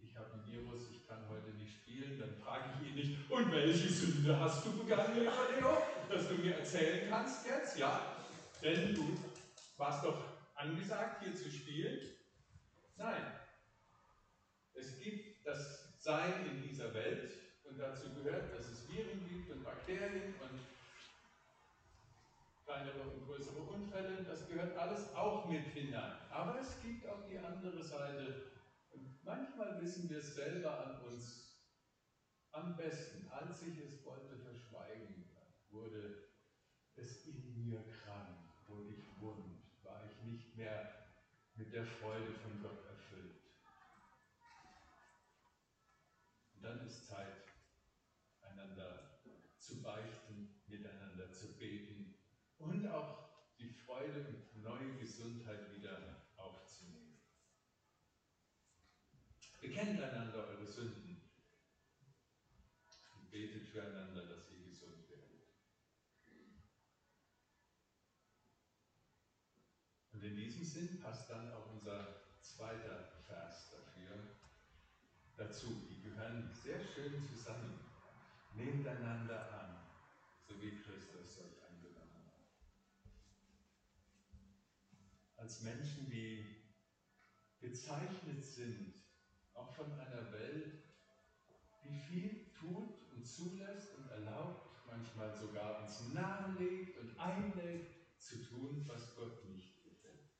ich 0.00 0.16
habe 0.16 0.34
ein 0.34 0.46
Virus, 0.46 0.90
ich 0.90 1.06
kann 1.06 1.28
heute 1.28 1.50
nicht 1.50 1.74
spielen, 1.74 2.18
dann 2.18 2.34
frage 2.36 2.64
ich 2.80 2.88
ihn 2.88 2.94
nicht, 2.94 3.30
und 3.30 3.50
welche 3.50 3.88
Sünde 3.88 4.38
hast 4.38 4.64
du 4.64 4.78
begangen, 4.78 5.18
lieber 5.18 5.32
Leo, 5.54 5.82
dass 6.08 6.28
du 6.28 6.34
mir 6.34 6.56
erzählen 6.56 7.08
kannst 7.10 7.46
jetzt? 7.46 7.78
Ja, 7.78 8.16
denn 8.62 8.94
du 8.94 9.18
warst 9.76 10.04
doch 10.04 10.22
angesagt, 10.54 11.24
hier 11.24 11.34
zu 11.34 11.50
spielen. 11.50 12.00
Nein, 12.96 13.32
es 14.74 14.98
gibt 15.00 15.44
das 15.46 15.92
Sein 15.98 16.46
in 16.46 16.62
dieser 16.62 16.94
Welt 16.94 17.34
und 17.64 17.78
dazu 17.78 18.14
gehört, 18.14 18.54
dass 18.56 18.68
es 18.68 18.88
Viren 18.88 19.26
gibt 19.28 19.50
und 19.50 19.64
Bakterien 19.64 20.34
und 20.40 20.60
kleinere 22.66 23.00
und 23.02 23.24
größere 23.24 23.60
Unfälle, 23.60 24.24
das 24.24 24.48
gehört 24.48 24.76
alles 24.76 25.14
auch 25.14 25.48
mit 25.48 25.66
hinein. 25.68 26.18
Aber 26.30 26.58
es 26.58 26.82
gibt 26.82 27.06
auch 27.06 27.24
die 27.30 27.38
andere 27.38 27.82
Seite. 27.82 28.50
Und 28.90 29.24
manchmal 29.24 29.80
wissen 29.80 30.10
wir 30.10 30.18
es 30.18 30.34
selber 30.34 30.84
an 30.84 31.00
uns 31.02 31.60
am 32.50 32.76
besten. 32.76 33.28
Als 33.30 33.62
ich 33.62 33.78
es 33.78 34.04
wollte 34.04 34.36
verschweigen, 34.36 35.30
wurde 35.70 36.24
es 36.96 37.26
in 37.26 37.68
mir 37.68 37.84
krank, 38.02 38.36
wurde 38.66 38.90
ich 38.90 39.20
wund, 39.20 39.62
war 39.84 40.02
ich 40.04 40.22
nicht 40.24 40.56
mehr 40.56 41.06
mit 41.54 41.72
der 41.72 41.86
Freude 41.86 42.32
von 42.32 42.60
Gott 42.60 42.84
erfüllt. 42.88 43.42
Und 46.54 46.62
dann 46.64 46.84
ist 46.84 47.06
Zeit, 47.06 47.44
einander 48.42 49.20
zu 49.56 49.82
beichten, 49.82 50.62
miteinander 50.66 51.30
zu 51.30 51.56
beten 51.58 52.16
und 52.58 52.86
auch 52.88 53.28
die 53.58 53.68
Freude 53.68 54.26
und 54.28 54.62
neue 54.62 54.96
Gesundheit 54.98 55.74
wieder 55.74 56.26
aufzunehmen. 56.36 57.20
Bekennt 59.76 60.00
einander 60.00 60.48
eure 60.48 60.66
Sünden 60.66 61.20
und 63.14 63.30
betet 63.30 63.68
füreinander, 63.68 64.24
dass 64.24 64.50
ihr 64.50 64.64
gesund 64.64 65.06
werdet. 65.10 65.48
Und 70.14 70.24
in 70.24 70.34
diesem 70.34 70.64
Sinn 70.64 70.98
passt 71.02 71.28
dann 71.28 71.52
auch 71.52 71.70
unser 71.74 72.22
zweiter 72.40 73.20
Vers 73.26 73.70
dafür 73.70 74.38
dazu. 75.36 75.86
Die 75.90 76.00
gehören 76.00 76.50
sehr 76.54 76.80
schön 76.80 77.22
zusammen. 77.22 77.78
Nehmt 78.54 78.88
einander 78.88 79.52
an, 79.60 79.76
so 80.48 80.54
wie 80.62 80.80
Christus 80.80 81.38
euch 81.40 81.62
angenommen 81.70 82.24
hat. 82.24 82.46
Als 85.36 85.60
Menschen, 85.60 86.08
die 86.08 86.64
gezeichnet 87.60 88.42
sind, 88.42 88.95
auch 89.56 89.72
von 89.72 89.92
einer 89.92 90.32
Welt, 90.32 90.82
die 91.84 91.98
viel 91.98 92.46
tut 92.52 92.94
und 93.12 93.26
zulässt 93.26 93.96
und 93.96 94.08
erlaubt, 94.10 94.70
manchmal 94.86 95.34
sogar 95.34 95.82
uns 95.82 96.12
nahelegt 96.12 96.98
und 96.98 97.18
einlädt, 97.18 97.96
zu 98.18 98.42
tun, 98.42 98.84
was 98.86 99.14
Gott 99.14 99.44
nicht 99.48 99.84
gefällt. 99.84 100.30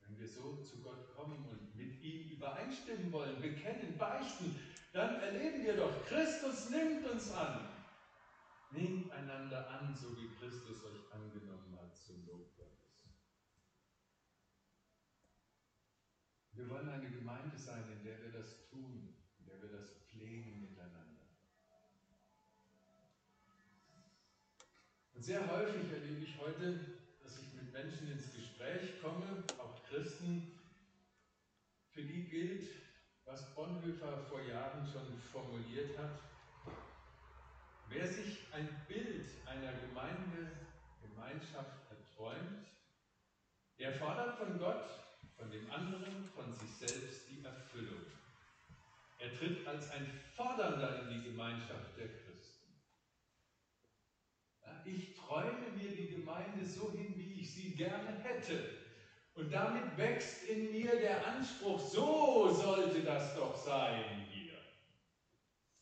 Wenn 0.00 0.18
wir 0.18 0.28
so 0.28 0.62
zu 0.62 0.82
Gott 0.82 1.14
kommen 1.14 1.44
und 1.46 1.74
mit 1.74 2.00
ihm 2.00 2.30
übereinstimmen 2.30 3.12
wollen, 3.12 3.40
bekennen, 3.40 3.98
beichten, 3.98 4.58
dann 4.92 5.16
erleben 5.16 5.64
wir 5.64 5.76
doch, 5.76 6.06
Christus 6.06 6.70
nimmt 6.70 7.06
uns 7.06 7.32
an. 7.32 7.68
Nehmt 8.70 9.10
einander 9.10 9.68
an, 9.68 9.94
so 9.94 10.16
wie 10.16 10.28
Christus 10.28 10.84
euch 10.84 11.12
angenommen 11.12 11.76
hat 11.80 11.96
zum 11.96 12.26
Lob 12.26 12.54
Gottes. 12.56 13.04
Wir 16.58 16.68
wollen 16.70 16.88
eine 16.88 17.08
Gemeinde 17.08 17.56
sein, 17.56 17.84
in 17.88 18.02
der 18.02 18.20
wir 18.20 18.32
das 18.32 18.66
tun, 18.68 19.14
in 19.38 19.46
der 19.46 19.62
wir 19.62 19.78
das 19.78 19.92
pflegen 20.08 20.60
miteinander. 20.60 21.28
Und 25.14 25.22
sehr 25.22 25.48
häufig 25.48 25.88
erlebe 25.92 26.24
ich 26.24 26.36
heute, 26.36 26.80
dass 27.22 27.38
ich 27.38 27.52
mit 27.52 27.72
Menschen 27.72 28.10
ins 28.10 28.34
Gespräch 28.34 29.00
komme, 29.00 29.44
auch 29.58 29.84
Christen, 29.84 30.58
für 31.90 32.02
die 32.02 32.24
gilt, 32.24 32.68
was 33.24 33.54
Bonhoeffer 33.54 34.18
vor 34.24 34.42
Jahren 34.42 34.84
schon 34.84 35.16
formuliert 35.30 35.96
hat. 35.96 36.18
Wer 37.88 38.08
sich 38.08 38.52
ein 38.52 38.68
Bild 38.88 39.28
einer 39.46 39.74
Gemeinde, 39.74 40.50
Gemeinschaft 41.02 41.88
erträumt, 41.88 42.66
der 43.78 43.92
fordert 43.92 44.38
von 44.38 44.58
Gott, 44.58 45.07
von 45.48 45.58
dem 45.58 45.70
anderen, 45.70 46.28
von 46.36 46.52
sich 46.52 46.70
selbst 46.76 47.22
die 47.30 47.42
Erfüllung. 47.42 48.02
Er 49.18 49.34
tritt 49.34 49.66
als 49.66 49.90
ein 49.90 50.06
Fordernder 50.34 51.02
in 51.02 51.14
die 51.14 51.30
Gemeinschaft 51.30 51.96
der 51.96 52.08
Christen. 52.08 52.74
Ich 54.84 55.14
träume 55.16 55.70
mir 55.76 55.90
die 55.90 56.16
Gemeinde 56.16 56.64
so 56.64 56.92
hin, 56.92 57.14
wie 57.16 57.40
ich 57.40 57.54
sie 57.54 57.74
gerne 57.74 58.18
hätte. 58.22 58.78
Und 59.34 59.50
damit 59.50 59.96
wächst 59.96 60.44
in 60.44 60.70
mir 60.70 61.00
der 61.00 61.26
Anspruch, 61.26 61.80
so 61.80 62.50
sollte 62.52 63.02
das 63.02 63.34
doch 63.34 63.56
sein 63.56 64.26
hier. 64.30 64.58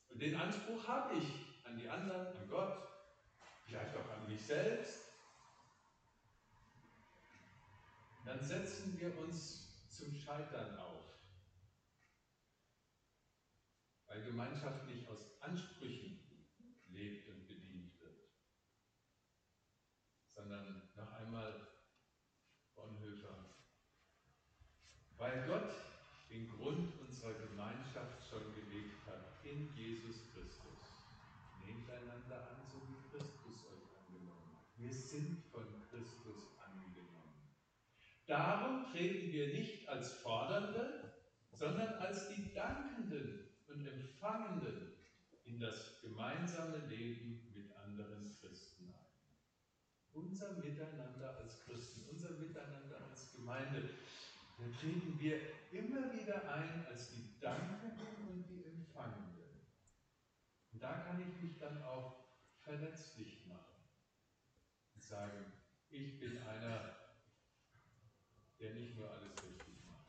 Und 0.09 0.23
den 0.23 0.37
Anspruch 0.37 0.87
habe 0.87 1.17
ich 1.17 1.27
an 1.65 1.77
die 1.77 1.89
anderen, 1.89 2.27
an 2.29 2.49
Gott, 2.49 2.89
vielleicht 3.65 3.97
auch 3.97 4.11
an 4.11 4.29
mich 4.29 4.43
selbst. 4.43 5.06
Dann 8.27 8.43
setzen 8.43 8.99
wir 8.99 9.17
uns 9.21 9.89
zum 9.89 10.13
Scheitern 10.13 10.77
auf. 10.81 11.05
Weil 14.07 14.25
Gemeinschaft 14.25 14.85
nicht 14.89 15.09
aus 15.09 15.41
Ansprüchen 15.41 16.19
lebt 16.89 17.29
und 17.29 17.47
bedient 17.47 18.01
wird, 18.01 18.29
sondern 20.35 20.91
noch 20.97 21.13
einmal 21.13 21.69
Bonhoeffer, 22.75 23.55
weil 25.19 25.47
Gott 25.47 25.73
den 26.29 26.51
Grund 26.51 27.01
unserer 27.01 27.35
Gemeinschaft 27.35 28.29
schon 28.29 28.55
gelegt 28.57 29.07
hat 29.07 29.45
in 29.45 29.73
Jesus 29.77 30.17
Christus. 30.35 30.83
Nehmt 31.65 31.89
einander 31.89 32.51
an, 32.51 32.67
so 32.67 32.81
wie 32.89 33.09
Christus 33.09 33.67
euch 33.67 33.99
angenommen 34.05 34.57
hat. 34.57 34.79
Wir 34.79 34.93
sind 34.93 35.45
von 35.53 35.65
Christus 35.89 36.59
angenommen. 36.59 37.07
Darum 38.27 38.85
treten 38.91 39.33
wir 39.33 39.55
nicht 39.55 39.89
als 39.89 40.15
Fordernde, 40.15 41.13
sondern 41.53 41.95
als 41.95 42.29
die 42.29 42.53
Dankenden 42.53 43.49
und 43.69 43.87
Empfangenden 43.87 44.93
in 45.45 45.61
das 45.61 46.01
gemeinsame 46.03 46.79
Leben 46.89 47.53
mit 47.55 47.75
anderen 47.77 48.37
Christen 48.41 48.93
ein. 48.93 49.07
Unser 50.13 50.55
Miteinander 50.55 51.37
als 51.39 51.65
Christen, 51.65 52.09
unser 52.11 52.31
Miteinander 52.31 53.01
als 53.09 53.33
Gemeinde, 53.33 53.91
da 54.59 54.65
treten 54.81 55.19
wir 55.21 55.39
immer 55.71 56.13
wieder 56.13 56.53
ein 56.53 56.87
als 56.87 57.13
die 57.13 57.39
Dankenden 57.39 58.29
und 58.29 58.49
die 58.49 58.65
Empfangenden. 58.65 59.61
Und 60.73 60.83
da 60.83 60.95
kann 60.99 61.21
ich 61.21 61.43
mich 61.43 61.59
dann 61.59 61.83
auch 61.83 62.27
verletzlich 62.59 63.47
machen 63.47 63.85
und 64.95 65.03
sagen, 65.03 65.53
ich 65.91 66.19
bin 66.19 66.39
einer, 66.39 67.06
der 68.61 68.73
nicht 68.75 68.97
nur 68.97 69.11
alles 69.11 69.33
richtig 69.43 69.75
macht. 69.87 70.07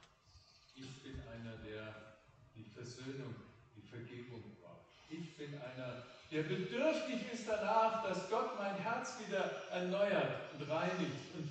Ich 0.76 1.04
bin 1.04 1.22
einer, 1.28 1.58
der 1.58 2.18
die 2.56 2.64
Versöhnung, 2.64 3.36
die 3.76 3.88
Vergebung 3.88 4.44
braucht. 4.62 4.88
Ich 5.10 5.36
bin 5.36 5.54
einer, 5.54 6.06
der 6.32 6.44
bedürftig 6.44 7.32
ist 7.32 7.48
danach, 7.48 8.04
dass 8.04 8.30
Gott 8.30 8.58
mein 8.58 8.76
Herz 8.76 9.18
wieder 9.26 9.70
erneuert 9.70 10.54
und 10.54 10.70
reinigt 10.70 11.36
und 11.36 11.50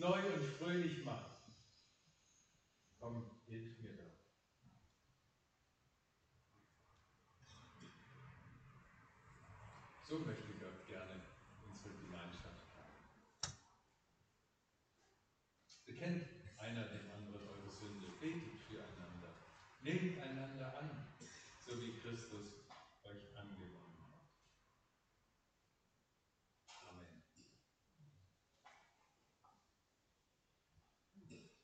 neu 0.00 0.18
und 0.32 0.44
fröhlich 0.58 1.04
macht. 1.04 1.30
Komm, 3.00 3.30
hilf 3.46 3.78
mir 3.80 3.92
doch. 3.92 4.04
So 10.08 10.18
möchte 10.18 10.43